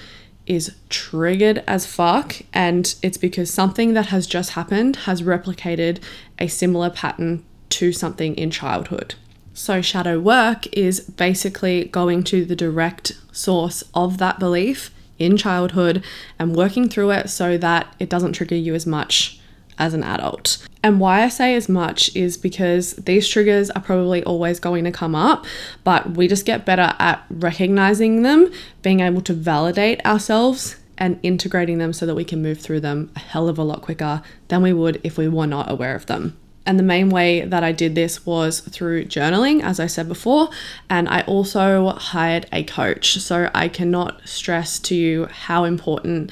is 0.48 0.76
triggered 0.90 1.64
as 1.68 1.86
fuck, 1.86 2.42
and 2.54 2.96
it's 3.02 3.18
because 3.18 3.54
something 3.54 3.94
that 3.94 4.08
has 4.08 4.26
just 4.26 4.52
happened 4.52 4.96
has 4.98 5.22
replicated 5.22 6.02
a 6.40 6.48
similar 6.48 6.90
pattern 6.90 7.46
to 7.70 7.92
something 7.92 8.36
in 8.36 8.52
childhood. 8.52 9.16
So, 9.54 9.82
shadow 9.82 10.20
work 10.20 10.66
is 10.76 11.00
basically 11.02 11.86
going 11.86 12.24
to 12.26 12.44
the 12.44 12.56
direct 12.56 13.14
source 13.32 13.84
of 13.94 14.18
that 14.18 14.40
belief 14.40 14.92
in 15.20 15.38
childhood 15.38 16.04
and 16.40 16.56
working 16.56 16.90
through 16.90 17.12
it 17.12 17.30
so 17.30 17.58
that 17.60 17.96
it 18.00 18.10
doesn't 18.10 18.34
trigger 18.34 18.56
you 18.56 18.74
as 18.74 18.88
much 18.88 19.40
as 19.78 19.94
an 19.94 20.04
adult. 20.04 20.68
And 20.84 21.00
why 21.00 21.24
I 21.24 21.30
say 21.30 21.56
as 21.56 21.70
much 21.70 22.14
is 22.16 22.36
because 22.36 22.94
these 22.96 23.28
triggers 23.28 23.70
are 23.72 23.82
probably 23.82 24.24
always 24.24 24.60
going 24.60 24.84
to 24.84 24.92
come 24.92 25.16
up, 25.16 25.46
but 25.84 26.12
we 26.12 26.28
just 26.28 26.46
get 26.46 26.66
better 26.66 26.94
at 27.00 27.24
recognizing 27.30 28.24
them, 28.24 28.52
being 28.82 29.00
able 29.00 29.22
to 29.22 29.34
validate 29.34 30.06
ourselves 30.06 30.78
and 30.98 31.20
integrating 31.24 31.78
them 31.78 31.94
so 31.94 32.06
that 32.06 32.16
we 32.16 32.26
can 32.26 32.42
move 32.42 32.60
through 32.60 32.80
them 32.80 33.12
a 33.16 33.20
hell 33.20 33.48
of 33.48 33.58
a 33.58 33.64
lot 33.64 33.82
quicker 33.82 34.22
than 34.48 34.62
we 34.62 34.74
would 34.74 35.00
if 35.04 35.18
we 35.18 35.28
were 35.28 35.48
not 35.48 35.72
aware 35.72 35.96
of 35.96 36.06
them. 36.08 36.38
And 36.66 36.80
the 36.80 36.84
main 36.84 37.10
way 37.10 37.42
that 37.42 37.64
I 37.64 37.72
did 37.74 37.94
this 37.96 38.26
was 38.26 38.62
through 38.62 39.06
journaling, 39.06 39.62
as 39.62 39.80
I 39.80 39.88
said 39.88 40.08
before. 40.08 40.50
And 40.90 41.10
I 41.10 41.22
also 41.22 41.90
hired 41.90 42.46
a 42.54 42.64
coach. 42.64 43.20
So 43.20 43.50
I 43.54 43.68
cannot 43.68 44.28
stress 44.28 44.80
to 44.80 44.96
you 44.96 45.26
how 45.26 45.66
important 45.66 46.32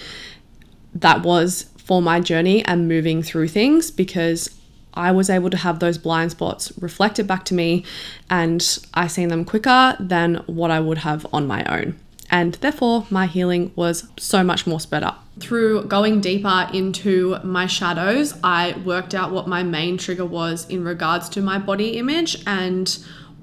that 0.94 1.24
was 1.24 1.66
for 1.78 2.02
my 2.02 2.20
journey 2.20 2.64
and 2.66 2.88
moving 2.88 3.24
through 3.24 3.50
things 3.50 3.92
because 3.92 4.50
I 4.94 5.12
was 5.12 5.30
able 5.30 5.50
to 5.50 5.58
have 5.58 5.80
those 5.80 5.98
blind 5.98 6.32
spots 6.32 6.72
reflected 6.80 7.28
back 7.28 7.46
to 7.46 7.54
me 7.54 7.86
and 8.30 8.80
I 8.94 9.08
seen 9.08 9.30
them 9.30 9.46
quicker 9.46 9.96
than 10.00 10.36
what 10.48 10.72
I 10.72 10.80
would 10.80 11.00
have 11.00 11.26
on 11.34 11.48
my 11.48 11.64
own 11.66 12.00
and 12.32 12.54
therefore 12.56 13.06
my 13.10 13.28
healing 13.28 13.72
was 13.76 14.08
so 14.18 14.44
much 14.44 14.66
more 14.66 14.80
sped 14.80 15.04
up. 15.04 15.28
Through 15.40 15.86
going 15.86 16.22
deeper 16.22 16.70
into 16.74 17.38
my 17.44 17.68
shadows, 17.68 18.34
I 18.44 18.82
worked 18.86 19.14
out 19.14 19.32
what 19.32 19.48
my 19.48 19.64
main 19.64 19.98
trigger 19.98 20.26
was 20.26 20.68
in 20.70 20.84
regards 20.84 21.28
to 21.30 21.42
my 21.42 21.60
body 21.60 21.98
image 21.98 22.42
and 22.48 22.98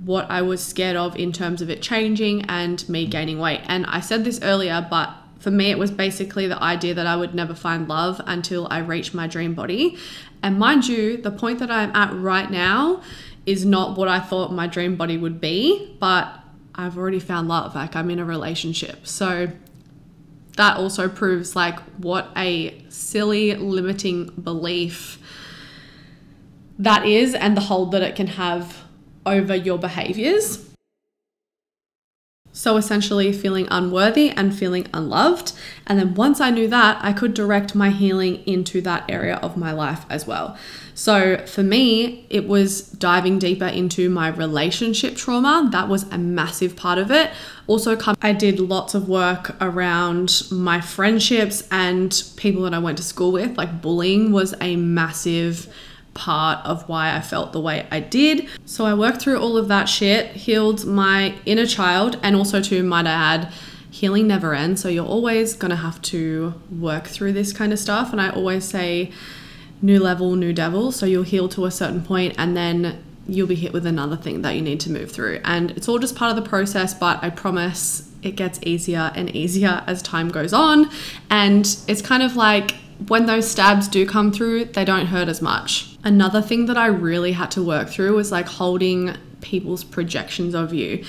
what 0.04 0.30
I 0.30 0.42
was 0.42 0.64
scared 0.64 0.96
of 0.96 1.16
in 1.16 1.32
terms 1.32 1.60
of 1.60 1.68
it 1.70 1.82
changing 1.82 2.46
and 2.46 2.88
me 2.88 3.06
gaining 3.06 3.38
weight. 3.38 3.60
And 3.64 3.84
I 3.86 4.00
said 4.00 4.24
this 4.24 4.40
earlier, 4.42 4.86
but 4.88 5.12
for 5.38 5.50
me, 5.50 5.70
it 5.70 5.78
was 5.78 5.90
basically 5.90 6.46
the 6.46 6.60
idea 6.62 6.94
that 6.94 7.06
I 7.06 7.16
would 7.16 7.34
never 7.34 7.54
find 7.54 7.88
love 7.88 8.20
until 8.26 8.66
I 8.70 8.78
reached 8.78 9.14
my 9.14 9.26
dream 9.26 9.54
body. 9.54 9.98
And 10.42 10.58
mind 10.58 10.86
you, 10.88 11.16
the 11.16 11.30
point 11.30 11.58
that 11.58 11.70
I'm 11.70 11.94
at 11.94 12.14
right 12.14 12.50
now 12.50 13.02
is 13.44 13.64
not 13.64 13.96
what 13.96 14.08
I 14.08 14.20
thought 14.20 14.52
my 14.52 14.66
dream 14.66 14.96
body 14.96 15.16
would 15.16 15.40
be, 15.40 15.96
but 15.98 16.32
I've 16.78 16.96
already 16.96 17.18
found 17.18 17.48
love. 17.48 17.74
Like 17.74 17.96
I'm 17.96 18.08
in 18.08 18.20
a 18.20 18.24
relationship. 18.24 19.06
So 19.06 19.48
that 20.56 20.76
also 20.76 21.08
proves 21.08 21.54
like 21.56 21.78
what 21.98 22.30
a 22.36 22.82
silly 22.88 23.54
limiting 23.56 24.26
belief 24.26 25.18
that 26.78 27.04
is 27.04 27.34
and 27.34 27.56
the 27.56 27.60
hold 27.60 27.92
that 27.92 28.02
it 28.02 28.14
can 28.14 28.28
have 28.28 28.84
over 29.26 29.54
your 29.54 29.78
behaviors. 29.78 30.67
So 32.52 32.76
essentially, 32.76 33.32
feeling 33.32 33.68
unworthy 33.70 34.30
and 34.30 34.56
feeling 34.56 34.88
unloved. 34.92 35.52
And 35.86 35.98
then 35.98 36.14
once 36.14 36.40
I 36.40 36.50
knew 36.50 36.66
that, 36.68 36.98
I 37.02 37.12
could 37.12 37.32
direct 37.32 37.74
my 37.74 37.90
healing 37.90 38.42
into 38.46 38.80
that 38.80 39.08
area 39.08 39.36
of 39.36 39.56
my 39.56 39.70
life 39.70 40.04
as 40.10 40.26
well. 40.26 40.58
So 40.92 41.46
for 41.46 41.62
me, 41.62 42.26
it 42.28 42.48
was 42.48 42.82
diving 42.82 43.38
deeper 43.38 43.66
into 43.66 44.10
my 44.10 44.28
relationship 44.28 45.14
trauma. 45.14 45.68
That 45.70 45.88
was 45.88 46.10
a 46.10 46.18
massive 46.18 46.74
part 46.74 46.98
of 46.98 47.12
it. 47.12 47.30
Also, 47.68 47.96
I 48.20 48.32
did 48.32 48.58
lots 48.58 48.94
of 48.94 49.08
work 49.08 49.54
around 49.60 50.42
my 50.50 50.80
friendships 50.80 51.68
and 51.70 52.24
people 52.36 52.62
that 52.62 52.74
I 52.74 52.80
went 52.80 52.98
to 52.98 53.04
school 53.04 53.30
with. 53.30 53.56
Like 53.56 53.80
bullying 53.80 54.32
was 54.32 54.54
a 54.60 54.74
massive 54.74 55.72
part 56.18 56.64
of 56.66 56.88
why 56.88 57.14
I 57.16 57.20
felt 57.20 57.52
the 57.52 57.60
way 57.60 57.86
I 57.90 58.00
did. 58.00 58.48
So 58.66 58.84
I 58.84 58.92
worked 58.92 59.22
through 59.22 59.38
all 59.38 59.56
of 59.56 59.68
that 59.68 59.86
shit, 59.86 60.32
healed 60.32 60.84
my 60.84 61.36
inner 61.46 61.66
child, 61.66 62.18
and 62.22 62.34
also 62.34 62.60
to 62.60 62.92
I 62.92 63.02
add, 63.02 63.52
healing 63.90 64.26
never 64.26 64.52
ends. 64.52 64.82
So 64.82 64.88
you're 64.88 65.06
always 65.06 65.54
gonna 65.54 65.76
have 65.76 66.02
to 66.02 66.54
work 66.70 67.06
through 67.06 67.32
this 67.34 67.52
kind 67.52 67.72
of 67.72 67.78
stuff. 67.78 68.10
And 68.10 68.20
I 68.20 68.30
always 68.30 68.64
say, 68.64 69.12
new 69.80 70.00
level, 70.00 70.34
new 70.34 70.52
devil. 70.52 70.90
So 70.90 71.06
you'll 71.06 71.22
heal 71.22 71.48
to 71.50 71.64
a 71.64 71.70
certain 71.70 72.02
point 72.02 72.34
and 72.36 72.56
then 72.56 73.02
you'll 73.28 73.46
be 73.46 73.54
hit 73.54 73.72
with 73.72 73.86
another 73.86 74.16
thing 74.16 74.42
that 74.42 74.56
you 74.56 74.62
need 74.62 74.80
to 74.80 74.90
move 74.90 75.12
through. 75.12 75.40
And 75.44 75.70
it's 75.72 75.88
all 75.88 75.98
just 75.98 76.16
part 76.16 76.36
of 76.36 76.42
the 76.42 76.48
process, 76.48 76.94
but 76.94 77.22
I 77.22 77.30
promise 77.30 78.10
it 78.22 78.32
gets 78.32 78.58
easier 78.62 79.12
and 79.14 79.34
easier 79.36 79.84
as 79.86 80.02
time 80.02 80.30
goes 80.30 80.52
on. 80.52 80.90
And 81.30 81.64
it's 81.86 82.02
kind 82.02 82.22
of 82.22 82.34
like 82.36 82.74
when 83.06 83.26
those 83.26 83.48
stabs 83.48 83.86
do 83.86 84.06
come 84.06 84.32
through, 84.32 84.66
they 84.66 84.84
don't 84.84 85.06
hurt 85.06 85.28
as 85.28 85.40
much. 85.40 85.97
Another 86.08 86.40
thing 86.40 86.64
that 86.64 86.78
I 86.78 86.86
really 86.86 87.32
had 87.32 87.50
to 87.50 87.62
work 87.62 87.90
through 87.90 88.16
was 88.16 88.32
like 88.32 88.46
holding 88.46 89.14
people's 89.42 89.84
projections 89.84 90.54
of 90.54 90.72
you. 90.72 91.04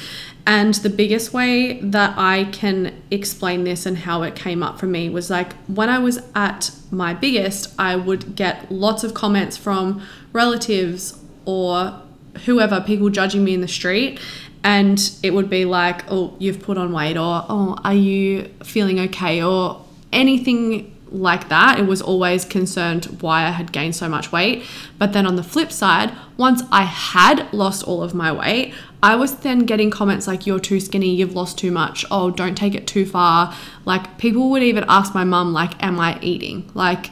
And 0.45 0.73
the 0.73 0.89
biggest 0.89 1.31
way 1.31 1.79
that 1.79 2.15
I 2.17 2.49
can 2.51 3.01
explain 3.09 3.63
this 3.63 3.85
and 3.85 3.99
how 3.99 4.23
it 4.23 4.35
came 4.35 4.61
up 4.61 4.77
for 4.77 4.87
me 4.87 5.09
was 5.09 5.29
like 5.29 5.53
when 5.67 5.87
I 5.87 5.99
was 5.99 6.19
at 6.35 6.71
my 6.91 7.13
biggest, 7.13 7.73
I 7.79 7.95
would 7.95 8.35
get 8.35 8.69
lots 8.69 9.05
of 9.05 9.13
comments 9.13 9.55
from 9.55 10.05
relatives 10.33 11.17
or 11.45 12.01
whoever, 12.43 12.81
people 12.81 13.09
judging 13.09 13.45
me 13.45 13.53
in 13.53 13.61
the 13.61 13.69
street. 13.69 14.19
And 14.65 14.99
it 15.23 15.33
would 15.33 15.49
be 15.49 15.63
like, 15.63 16.03
oh, 16.11 16.35
you've 16.39 16.61
put 16.61 16.77
on 16.77 16.91
weight, 16.91 17.15
or 17.15 17.45
oh, 17.47 17.77
are 17.85 17.93
you 17.93 18.51
feeling 18.65 18.99
okay, 18.99 19.41
or 19.41 19.85
anything 20.11 20.93
like 21.11 21.49
that. 21.49 21.79
It 21.79 21.83
was 21.83 22.01
always 22.01 22.45
concerned 22.45 23.05
why 23.21 23.43
I 23.43 23.51
had 23.51 23.71
gained 23.71 23.95
so 23.95 24.07
much 24.07 24.31
weight. 24.31 24.63
But 24.97 25.13
then 25.13 25.25
on 25.25 25.35
the 25.35 25.43
flip 25.43 25.71
side, 25.71 26.13
once 26.37 26.63
I 26.71 26.83
had 26.83 27.51
lost 27.53 27.83
all 27.83 28.03
of 28.03 28.13
my 28.13 28.31
weight, 28.31 28.73
I 29.01 29.15
was 29.15 29.37
then 29.37 29.59
getting 29.59 29.89
comments 29.89 30.27
like, 30.27 30.45
You're 30.45 30.59
too 30.59 30.79
skinny, 30.79 31.15
you've 31.15 31.35
lost 31.35 31.57
too 31.57 31.71
much, 31.71 32.05
oh, 32.11 32.31
don't 32.31 32.55
take 32.55 32.75
it 32.75 32.87
too 32.87 33.05
far. 33.05 33.55
Like, 33.85 34.17
people 34.17 34.49
would 34.51 34.63
even 34.63 34.85
ask 34.87 35.13
my 35.13 35.23
mum, 35.23 35.53
like, 35.53 35.81
Am 35.83 35.99
I 35.99 36.19
eating? 36.21 36.69
Like, 36.73 37.07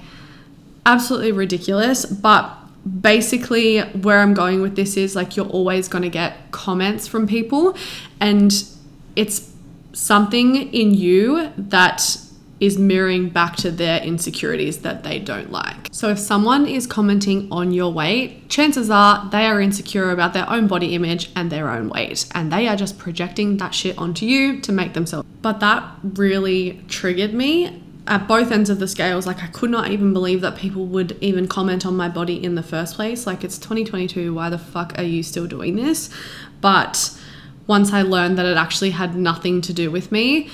absolutely 0.86 1.32
ridiculous. 1.32 2.06
But 2.06 2.54
basically, 3.02 3.82
where 3.82 4.20
I'm 4.20 4.34
going 4.34 4.62
with 4.62 4.76
this 4.76 4.98
is 4.98 5.16
like, 5.16 5.36
you're 5.36 5.48
always 5.48 5.88
going 5.88 6.04
to 6.04 6.10
get 6.10 6.52
comments 6.52 7.08
from 7.08 7.28
people, 7.28 7.76
and 8.20 8.52
it's 9.16 9.54
something 9.94 10.72
in 10.74 10.94
you 10.94 11.52
that 11.58 12.18
is 12.60 12.78
mirroring 12.78 13.30
back 13.30 13.56
to 13.56 13.70
their 13.70 14.02
insecurities 14.02 14.80
that 14.80 15.04
they 15.04 15.20
don't 15.20 15.52
like. 15.52 15.89
So 15.91 16.10
if 16.10 16.20
someone 16.20 16.65
is 16.65 16.88
commenting 16.88 17.48
on 17.52 17.72
your 17.72 17.91
weight, 17.93 18.50
chances 18.50 18.89
are 18.89 19.30
they 19.30 19.46
are 19.46 19.62
insecure 19.62 20.12
about 20.12 20.34
their 20.34 20.50
own 20.50 20.67
body 20.67 20.96
image 20.96 21.30
and 21.36 21.52
their 21.52 21.70
own 21.70 21.89
weight, 21.89 22.28
and 22.34 22.52
they 22.52 22.67
are 22.67 22.76
just 22.76 22.98
projecting 22.98 23.58
that 23.58 23.76
shit 23.76 23.98
onto 23.98 24.26
you 24.26 24.60
to 24.62 24.72
make 24.72 24.93
themselves. 24.93 25.28
But 25.41 25.60
that 25.60 25.84
really 26.04 26.84
triggered 26.88 27.34
me 27.34 27.84
at 28.08 28.28
both 28.28 28.52
ends 28.52 28.70
of 28.70 28.80
the 28.80 28.88
scales. 28.88 29.28
Like 29.28 29.43
I 29.43 29.48
could 29.48 29.70
not 29.70 29.91
even 29.91 30.13
believe 30.13 30.41
that 30.41 30.56
people 30.56 30.86
would 30.86 31.17
even 31.22 31.48
comment 31.48 31.86
on 31.86 31.96
my 31.96 32.10
body 32.10 32.41
in 32.43 32.56
the 32.56 32.63
first 32.63 32.96
place. 32.96 33.28
Like 33.28 33.43
it's 33.43 33.58
2022, 33.58 34.34
why 34.34 34.50
the 34.50 34.58
fuck 34.58 34.98
are 34.98 35.04
you 35.04 35.24
still 35.24 35.46
doing 35.46 35.76
this? 35.76 36.10
But 36.62 37.15
once 37.67 37.91
I 37.91 38.02
learned 38.02 38.38
that 38.38 38.46
it 38.46 38.58
actually 38.58 38.91
had 38.91 39.15
nothing 39.15 39.62
to 39.62 39.74
do 39.74 39.91
with 39.91 40.12
me, 40.12 40.50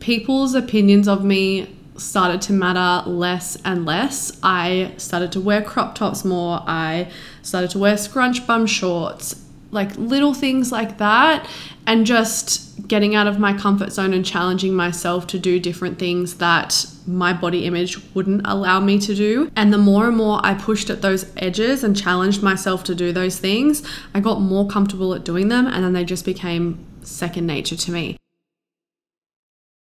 people's 0.00 0.54
opinions 0.54 1.08
of 1.08 1.24
me 1.24 1.76
started 1.96 2.42
to 2.42 2.52
matter 2.52 3.08
less 3.08 3.56
and 3.64 3.86
less. 3.86 4.38
I 4.42 4.92
started 4.96 5.32
to 5.32 5.40
wear 5.40 5.62
crop 5.62 5.94
tops 5.94 6.24
more. 6.24 6.62
I 6.66 7.10
started 7.42 7.70
to 7.70 7.78
wear 7.78 7.96
scrunch 7.96 8.46
bum 8.46 8.66
shorts, 8.66 9.42
like 9.70 9.96
little 9.96 10.34
things 10.34 10.72
like 10.72 10.98
that. 10.98 11.48
And 11.86 12.04
just 12.04 12.88
getting 12.88 13.14
out 13.14 13.26
of 13.26 13.38
my 13.38 13.52
comfort 13.52 13.92
zone 13.92 14.12
and 14.12 14.24
challenging 14.24 14.74
myself 14.74 15.26
to 15.28 15.38
do 15.38 15.58
different 15.58 15.98
things 15.98 16.34
that 16.34 16.86
my 17.06 17.32
body 17.32 17.64
image 17.64 17.98
wouldn't 18.14 18.46
allow 18.46 18.80
me 18.80 18.98
to 19.00 19.14
do. 19.14 19.50
And 19.56 19.72
the 19.72 19.78
more 19.78 20.08
and 20.08 20.16
more 20.16 20.40
I 20.44 20.54
pushed 20.54 20.90
at 20.90 21.02
those 21.02 21.32
edges 21.36 21.82
and 21.82 21.96
challenged 21.96 22.42
myself 22.42 22.84
to 22.84 22.94
do 22.94 23.12
those 23.12 23.38
things, 23.38 23.82
I 24.14 24.20
got 24.20 24.40
more 24.40 24.68
comfortable 24.68 25.14
at 25.14 25.24
doing 25.24 25.48
them. 25.48 25.66
And 25.66 25.84
then 25.84 25.92
they 25.92 26.04
just 26.04 26.24
became 26.24 26.84
second 27.02 27.46
nature 27.46 27.76
to 27.76 27.92
me. 27.92 28.16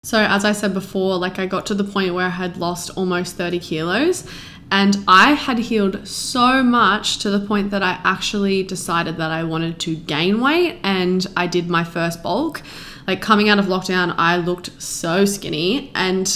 So, 0.04 0.18
as 0.18 0.44
I 0.44 0.50
said 0.50 0.74
before, 0.74 1.16
like 1.16 1.38
I 1.38 1.46
got 1.46 1.64
to 1.66 1.76
the 1.76 1.84
point 1.84 2.12
where 2.12 2.26
I 2.26 2.30
had 2.30 2.56
lost 2.56 2.90
almost 2.96 3.36
30 3.36 3.60
kilos 3.60 4.28
and 4.68 4.96
I 5.06 5.34
had 5.34 5.60
healed 5.60 6.08
so 6.08 6.60
much 6.60 7.18
to 7.18 7.30
the 7.30 7.38
point 7.38 7.70
that 7.70 7.84
I 7.84 8.00
actually 8.02 8.64
decided 8.64 9.16
that 9.18 9.30
I 9.30 9.44
wanted 9.44 9.78
to 9.78 9.94
gain 9.94 10.40
weight 10.40 10.80
and 10.82 11.24
I 11.36 11.46
did 11.46 11.70
my 11.70 11.84
first 11.84 12.20
bulk. 12.20 12.62
Like 13.06 13.22
coming 13.22 13.48
out 13.48 13.60
of 13.60 13.66
lockdown, 13.66 14.12
I 14.18 14.38
looked 14.38 14.82
so 14.82 15.24
skinny 15.24 15.92
and 15.94 16.26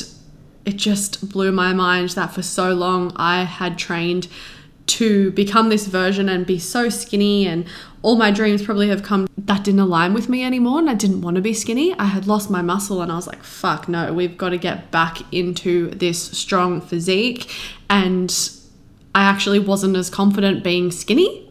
it 0.64 0.76
just 0.76 1.29
blew 1.29 1.50
my 1.50 1.72
mind 1.72 2.11
that 2.11 2.33
for 2.33 2.42
so 2.42 2.72
long 2.72 3.12
I 3.16 3.42
had 3.42 3.79
trained 3.79 4.29
to 4.87 5.31
become 5.33 5.68
this 5.68 5.87
version 5.87 6.29
and 6.29 6.46
be 6.46 6.59
so 6.59 6.88
skinny 6.88 7.46
and 7.46 7.66
all 8.03 8.16
my 8.16 8.31
dreams 8.31 8.62
probably 8.62 8.88
have 8.88 9.03
come 9.03 9.27
that 9.37 9.64
didn't 9.64 9.81
align 9.81 10.14
with 10.14 10.29
me 10.29 10.44
anymore 10.44 10.79
and 10.79 10.88
I 10.88 10.94
didn't 10.94 11.22
want 11.22 11.37
to 11.37 11.42
be 11.42 11.53
skinny. 11.53 11.92
I 11.99 12.05
had 12.05 12.27
lost 12.27 12.51
my 12.51 12.62
muscle 12.62 13.03
and 13.03 13.11
I 13.11 13.16
was 13.16 13.27
like, 13.27 13.42
fuck 13.42 13.88
no, 13.88 14.12
we've 14.12 14.38
got 14.38 14.51
to 14.51 14.59
get 14.59 14.90
back 14.90 15.20
into 15.33 15.90
this 15.90 16.22
strong 16.22 16.81
physique. 16.81 17.51
And 17.90 18.33
I 19.14 19.22
actually 19.22 19.59
wasn't 19.59 19.96
as 19.96 20.11
confident 20.11 20.62
being 20.62 20.90
skinny 20.90 21.45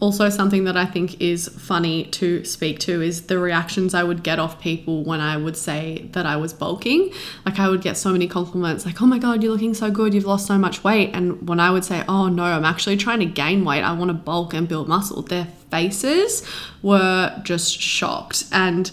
also, 0.00 0.28
something 0.28 0.64
that 0.64 0.76
I 0.76 0.86
think 0.86 1.20
is 1.20 1.48
funny 1.48 2.04
to 2.04 2.44
speak 2.44 2.78
to 2.80 3.02
is 3.02 3.26
the 3.26 3.38
reactions 3.38 3.94
I 3.94 4.04
would 4.04 4.22
get 4.22 4.38
off 4.38 4.60
people 4.60 5.02
when 5.02 5.20
I 5.20 5.36
would 5.36 5.56
say 5.56 6.08
that 6.12 6.24
I 6.24 6.36
was 6.36 6.52
bulking. 6.52 7.12
Like, 7.44 7.58
I 7.58 7.68
would 7.68 7.82
get 7.82 7.96
so 7.96 8.12
many 8.12 8.28
compliments, 8.28 8.86
like, 8.86 9.02
oh 9.02 9.06
my 9.06 9.18
God, 9.18 9.42
you're 9.42 9.52
looking 9.52 9.74
so 9.74 9.90
good, 9.90 10.14
you've 10.14 10.24
lost 10.24 10.46
so 10.46 10.56
much 10.56 10.84
weight. 10.84 11.10
And 11.14 11.48
when 11.48 11.58
I 11.58 11.70
would 11.70 11.84
say, 11.84 12.04
oh 12.08 12.28
no, 12.28 12.44
I'm 12.44 12.64
actually 12.64 12.96
trying 12.96 13.18
to 13.20 13.26
gain 13.26 13.64
weight, 13.64 13.82
I 13.82 13.92
want 13.92 14.10
to 14.10 14.14
bulk 14.14 14.54
and 14.54 14.68
build 14.68 14.86
muscle, 14.88 15.22
their 15.22 15.46
faces 15.70 16.46
were 16.80 17.40
just 17.42 17.80
shocked. 17.80 18.44
And 18.52 18.90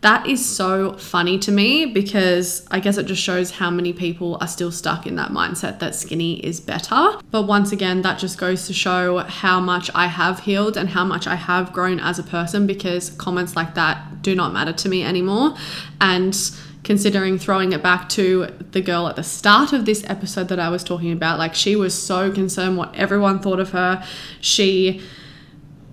that 0.00 0.28
is 0.28 0.44
so 0.44 0.92
funny 0.92 1.38
to 1.40 1.50
me 1.50 1.84
because 1.86 2.66
I 2.70 2.78
guess 2.78 2.98
it 2.98 3.06
just 3.06 3.22
shows 3.22 3.50
how 3.50 3.68
many 3.68 3.92
people 3.92 4.38
are 4.40 4.46
still 4.46 4.70
stuck 4.70 5.06
in 5.06 5.16
that 5.16 5.30
mindset 5.30 5.80
that 5.80 5.94
skinny 5.94 6.44
is 6.46 6.60
better. 6.60 7.18
But 7.32 7.42
once 7.42 7.72
again, 7.72 8.02
that 8.02 8.18
just 8.18 8.38
goes 8.38 8.66
to 8.68 8.72
show 8.72 9.18
how 9.18 9.58
much 9.58 9.90
I 9.96 10.06
have 10.06 10.40
healed 10.40 10.76
and 10.76 10.90
how 10.90 11.04
much 11.04 11.26
I 11.26 11.34
have 11.34 11.72
grown 11.72 11.98
as 11.98 12.18
a 12.18 12.22
person 12.22 12.66
because 12.66 13.10
comments 13.10 13.56
like 13.56 13.74
that 13.74 14.22
do 14.22 14.36
not 14.36 14.52
matter 14.52 14.72
to 14.72 14.88
me 14.88 15.02
anymore. 15.02 15.56
And 16.00 16.36
considering 16.84 17.36
throwing 17.36 17.72
it 17.72 17.82
back 17.82 18.08
to 18.10 18.46
the 18.70 18.80
girl 18.80 19.08
at 19.08 19.16
the 19.16 19.24
start 19.24 19.72
of 19.72 19.84
this 19.84 20.04
episode 20.06 20.48
that 20.48 20.60
I 20.60 20.68
was 20.68 20.84
talking 20.84 21.10
about, 21.10 21.40
like 21.40 21.56
she 21.56 21.74
was 21.74 21.92
so 22.00 22.30
concerned 22.30 22.76
what 22.76 22.94
everyone 22.94 23.40
thought 23.40 23.58
of 23.58 23.70
her. 23.70 24.06
She 24.40 25.02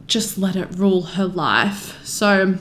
just 0.05 0.37
let 0.37 0.55
it 0.55 0.69
rule 0.75 1.01
her 1.01 1.25
life. 1.25 1.99
So, 2.05 2.59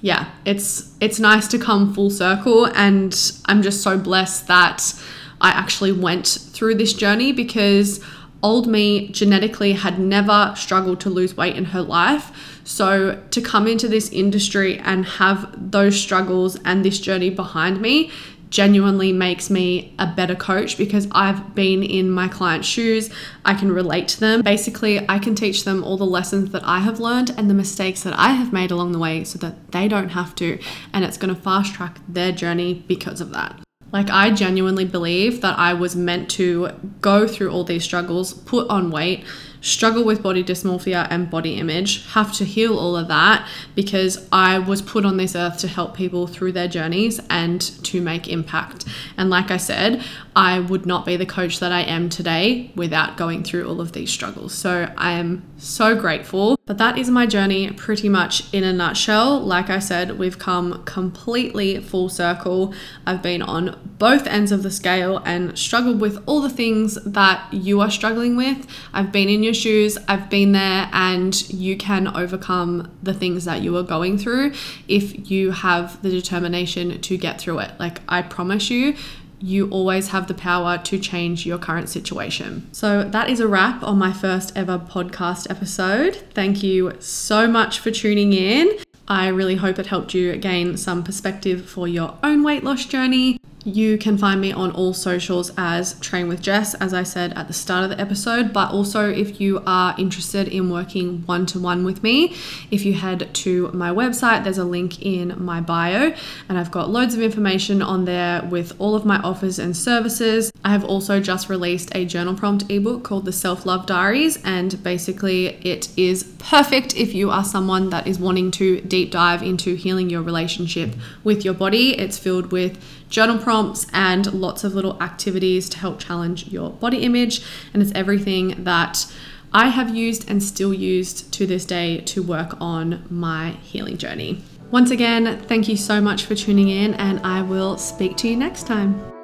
yeah, 0.00 0.30
it's 0.44 0.94
it's 1.00 1.18
nice 1.18 1.48
to 1.48 1.58
come 1.58 1.92
full 1.92 2.10
circle 2.10 2.66
and 2.66 3.32
I'm 3.46 3.62
just 3.62 3.82
so 3.82 3.98
blessed 3.98 4.46
that 4.46 4.94
I 5.40 5.50
actually 5.50 5.92
went 5.92 6.26
through 6.26 6.76
this 6.76 6.92
journey 6.92 7.32
because 7.32 8.04
old 8.42 8.68
me 8.68 9.08
genetically 9.08 9.72
had 9.72 9.98
never 9.98 10.54
struggled 10.56 11.00
to 11.00 11.10
lose 11.10 11.36
weight 11.36 11.56
in 11.56 11.66
her 11.66 11.82
life. 11.82 12.60
So 12.64 13.20
to 13.30 13.40
come 13.40 13.66
into 13.66 13.88
this 13.88 14.10
industry 14.10 14.78
and 14.78 15.04
have 15.04 15.70
those 15.72 16.00
struggles 16.00 16.56
and 16.64 16.84
this 16.84 17.00
journey 17.00 17.30
behind 17.30 17.80
me 17.80 18.12
genuinely 18.50 19.12
makes 19.12 19.50
me 19.50 19.94
a 19.98 20.06
better 20.06 20.34
coach 20.34 20.78
because 20.78 21.08
I've 21.12 21.54
been 21.54 21.82
in 21.82 22.10
my 22.10 22.28
client's 22.28 22.68
shoes. 22.68 23.10
I 23.44 23.54
can 23.54 23.70
relate 23.72 24.08
to 24.08 24.20
them. 24.20 24.42
Basically, 24.42 25.04
I 25.08 25.18
can 25.18 25.34
teach 25.34 25.64
them 25.64 25.84
all 25.84 25.96
the 25.96 26.04
lessons 26.04 26.50
that 26.52 26.64
I 26.64 26.80
have 26.80 27.00
learned 27.00 27.30
and 27.36 27.48
the 27.48 27.54
mistakes 27.54 28.02
that 28.02 28.18
I 28.18 28.32
have 28.32 28.52
made 28.52 28.70
along 28.70 28.92
the 28.92 28.98
way 28.98 29.24
so 29.24 29.38
that 29.38 29.72
they 29.72 29.88
don't 29.88 30.10
have 30.10 30.34
to. 30.36 30.58
And 30.92 31.04
it's 31.04 31.16
going 31.16 31.34
to 31.34 31.40
fast 31.40 31.74
track 31.74 31.98
their 32.08 32.32
journey 32.32 32.84
because 32.86 33.20
of 33.20 33.30
that. 33.30 33.60
Like, 33.90 34.10
I 34.10 34.30
genuinely 34.30 34.84
believe 34.84 35.40
that 35.40 35.58
I 35.58 35.72
was 35.72 35.96
meant 35.96 36.28
to 36.32 36.70
go 37.00 37.26
through 37.26 37.50
all 37.50 37.64
these 37.64 37.84
struggles, 37.84 38.34
put 38.34 38.68
on 38.68 38.90
weight, 38.90 39.24
struggle 39.60 40.04
with 40.04 40.22
body 40.22 40.44
dysmorphia 40.44 41.06
and 41.10 41.30
body 41.30 41.54
image, 41.54 42.06
have 42.12 42.32
to 42.34 42.44
heal 42.44 42.78
all 42.78 42.96
of 42.96 43.08
that 43.08 43.48
because 43.74 44.28
I 44.30 44.58
was 44.58 44.82
put 44.82 45.04
on 45.04 45.16
this 45.16 45.34
earth 45.34 45.58
to 45.58 45.68
help 45.68 45.96
people 45.96 46.26
through 46.26 46.52
their 46.52 46.68
journeys 46.68 47.20
and 47.30 47.60
to 47.84 48.00
make 48.00 48.28
impact. 48.28 48.84
And 49.16 49.30
like 49.30 49.50
I 49.50 49.56
said, 49.56 50.02
I 50.38 50.60
would 50.60 50.86
not 50.86 51.04
be 51.04 51.16
the 51.16 51.26
coach 51.26 51.58
that 51.58 51.72
I 51.72 51.80
am 51.80 52.08
today 52.08 52.70
without 52.76 53.16
going 53.16 53.42
through 53.42 53.68
all 53.68 53.80
of 53.80 53.90
these 53.90 54.12
struggles. 54.12 54.54
So 54.54 54.88
I 54.96 55.10
am 55.14 55.42
so 55.56 55.96
grateful. 56.00 56.56
But 56.64 56.78
that 56.78 56.96
is 56.96 57.10
my 57.10 57.26
journey 57.26 57.72
pretty 57.72 58.08
much 58.08 58.54
in 58.54 58.62
a 58.62 58.72
nutshell. 58.72 59.40
Like 59.40 59.68
I 59.68 59.80
said, 59.80 60.16
we've 60.16 60.38
come 60.38 60.84
completely 60.84 61.80
full 61.80 62.08
circle. 62.08 62.72
I've 63.04 63.20
been 63.20 63.42
on 63.42 63.80
both 63.98 64.28
ends 64.28 64.52
of 64.52 64.62
the 64.62 64.70
scale 64.70 65.20
and 65.24 65.58
struggled 65.58 66.00
with 66.00 66.22
all 66.24 66.40
the 66.40 66.50
things 66.50 66.94
that 67.02 67.52
you 67.52 67.80
are 67.80 67.90
struggling 67.90 68.36
with. 68.36 68.64
I've 68.92 69.10
been 69.10 69.28
in 69.28 69.42
your 69.42 69.54
shoes, 69.54 69.98
I've 70.06 70.30
been 70.30 70.52
there, 70.52 70.88
and 70.92 71.50
you 71.50 71.76
can 71.76 72.06
overcome 72.16 72.96
the 73.02 73.12
things 73.12 73.44
that 73.46 73.62
you 73.62 73.76
are 73.76 73.82
going 73.82 74.18
through 74.18 74.52
if 74.86 75.32
you 75.32 75.50
have 75.50 76.00
the 76.02 76.10
determination 76.10 77.00
to 77.00 77.16
get 77.16 77.40
through 77.40 77.58
it. 77.58 77.72
Like, 77.80 78.02
I 78.08 78.22
promise 78.22 78.70
you, 78.70 78.94
you 79.40 79.68
always 79.70 80.08
have 80.08 80.26
the 80.26 80.34
power 80.34 80.78
to 80.78 80.98
change 80.98 81.46
your 81.46 81.58
current 81.58 81.88
situation. 81.88 82.68
So, 82.72 83.04
that 83.04 83.28
is 83.30 83.40
a 83.40 83.48
wrap 83.48 83.82
on 83.82 83.98
my 83.98 84.12
first 84.12 84.52
ever 84.56 84.78
podcast 84.78 85.50
episode. 85.50 86.16
Thank 86.34 86.62
you 86.62 86.92
so 87.00 87.46
much 87.46 87.78
for 87.78 87.90
tuning 87.90 88.32
in. 88.32 88.78
I 89.06 89.28
really 89.28 89.56
hope 89.56 89.78
it 89.78 89.86
helped 89.86 90.12
you 90.12 90.36
gain 90.36 90.76
some 90.76 91.02
perspective 91.02 91.68
for 91.68 91.88
your 91.88 92.18
own 92.22 92.42
weight 92.42 92.62
loss 92.62 92.84
journey. 92.84 93.38
You 93.68 93.98
can 93.98 94.16
find 94.16 94.40
me 94.40 94.50
on 94.50 94.70
all 94.70 94.94
socials 94.94 95.52
as 95.58 96.00
Train 96.00 96.26
with 96.26 96.40
Jess, 96.40 96.72
as 96.74 96.94
I 96.94 97.02
said 97.02 97.34
at 97.34 97.48
the 97.48 97.52
start 97.52 97.84
of 97.84 97.90
the 97.90 98.00
episode. 98.00 98.50
But 98.50 98.72
also, 98.72 99.10
if 99.10 99.42
you 99.42 99.62
are 99.66 99.94
interested 99.98 100.48
in 100.48 100.70
working 100.70 101.22
one 101.26 101.44
to 101.46 101.58
one 101.58 101.84
with 101.84 102.02
me, 102.02 102.34
if 102.70 102.86
you 102.86 102.94
head 102.94 103.28
to 103.34 103.70
my 103.72 103.90
website, 103.90 104.42
there's 104.42 104.56
a 104.56 104.64
link 104.64 105.02
in 105.02 105.34
my 105.36 105.60
bio, 105.60 106.14
and 106.48 106.56
I've 106.56 106.70
got 106.70 106.88
loads 106.88 107.14
of 107.14 107.20
information 107.20 107.82
on 107.82 108.06
there 108.06 108.42
with 108.44 108.72
all 108.78 108.94
of 108.94 109.04
my 109.04 109.18
offers 109.18 109.58
and 109.58 109.76
services. 109.76 110.50
I 110.64 110.70
have 110.70 110.84
also 110.84 111.20
just 111.20 111.50
released 111.50 111.94
a 111.94 112.06
journal 112.06 112.34
prompt 112.34 112.70
ebook 112.70 113.04
called 113.04 113.26
the 113.26 113.32
Self 113.32 113.66
Love 113.66 113.84
Diaries, 113.84 114.42
and 114.44 114.82
basically, 114.82 115.48
it 115.60 115.90
is 115.98 116.22
perfect 116.38 116.96
if 116.96 117.14
you 117.14 117.30
are 117.30 117.44
someone 117.44 117.90
that 117.90 118.06
is 118.06 118.18
wanting 118.18 118.50
to 118.52 118.80
deep 118.80 119.10
dive 119.10 119.42
into 119.42 119.74
healing 119.74 120.08
your 120.08 120.22
relationship 120.22 120.94
with 121.22 121.44
your 121.44 121.52
body. 121.52 121.98
It's 121.98 122.16
filled 122.16 122.50
with 122.50 122.82
journal 123.08 123.38
prompts 123.38 123.86
and 123.92 124.32
lots 124.32 124.64
of 124.64 124.74
little 124.74 125.00
activities 125.02 125.68
to 125.70 125.78
help 125.78 125.98
challenge 125.98 126.48
your 126.48 126.70
body 126.70 126.98
image. 126.98 127.42
And 127.72 127.82
it's 127.82 127.92
everything 127.94 128.64
that 128.64 129.12
I 129.52 129.68
have 129.68 129.94
used 129.94 130.28
and 130.28 130.42
still 130.42 130.74
used 130.74 131.32
to 131.32 131.46
this 131.46 131.64
day 131.64 132.00
to 132.02 132.22
work 132.22 132.60
on 132.60 133.04
my 133.08 133.52
healing 133.62 133.96
journey. 133.96 134.42
Once 134.70 134.90
again, 134.90 135.40
thank 135.46 135.68
you 135.68 135.76
so 135.76 136.00
much 136.00 136.24
for 136.24 136.34
tuning 136.34 136.68
in, 136.68 136.92
and 136.94 137.20
I 137.20 137.40
will 137.40 137.78
speak 137.78 138.18
to 138.18 138.28
you 138.28 138.36
next 138.36 138.66
time. 138.66 139.17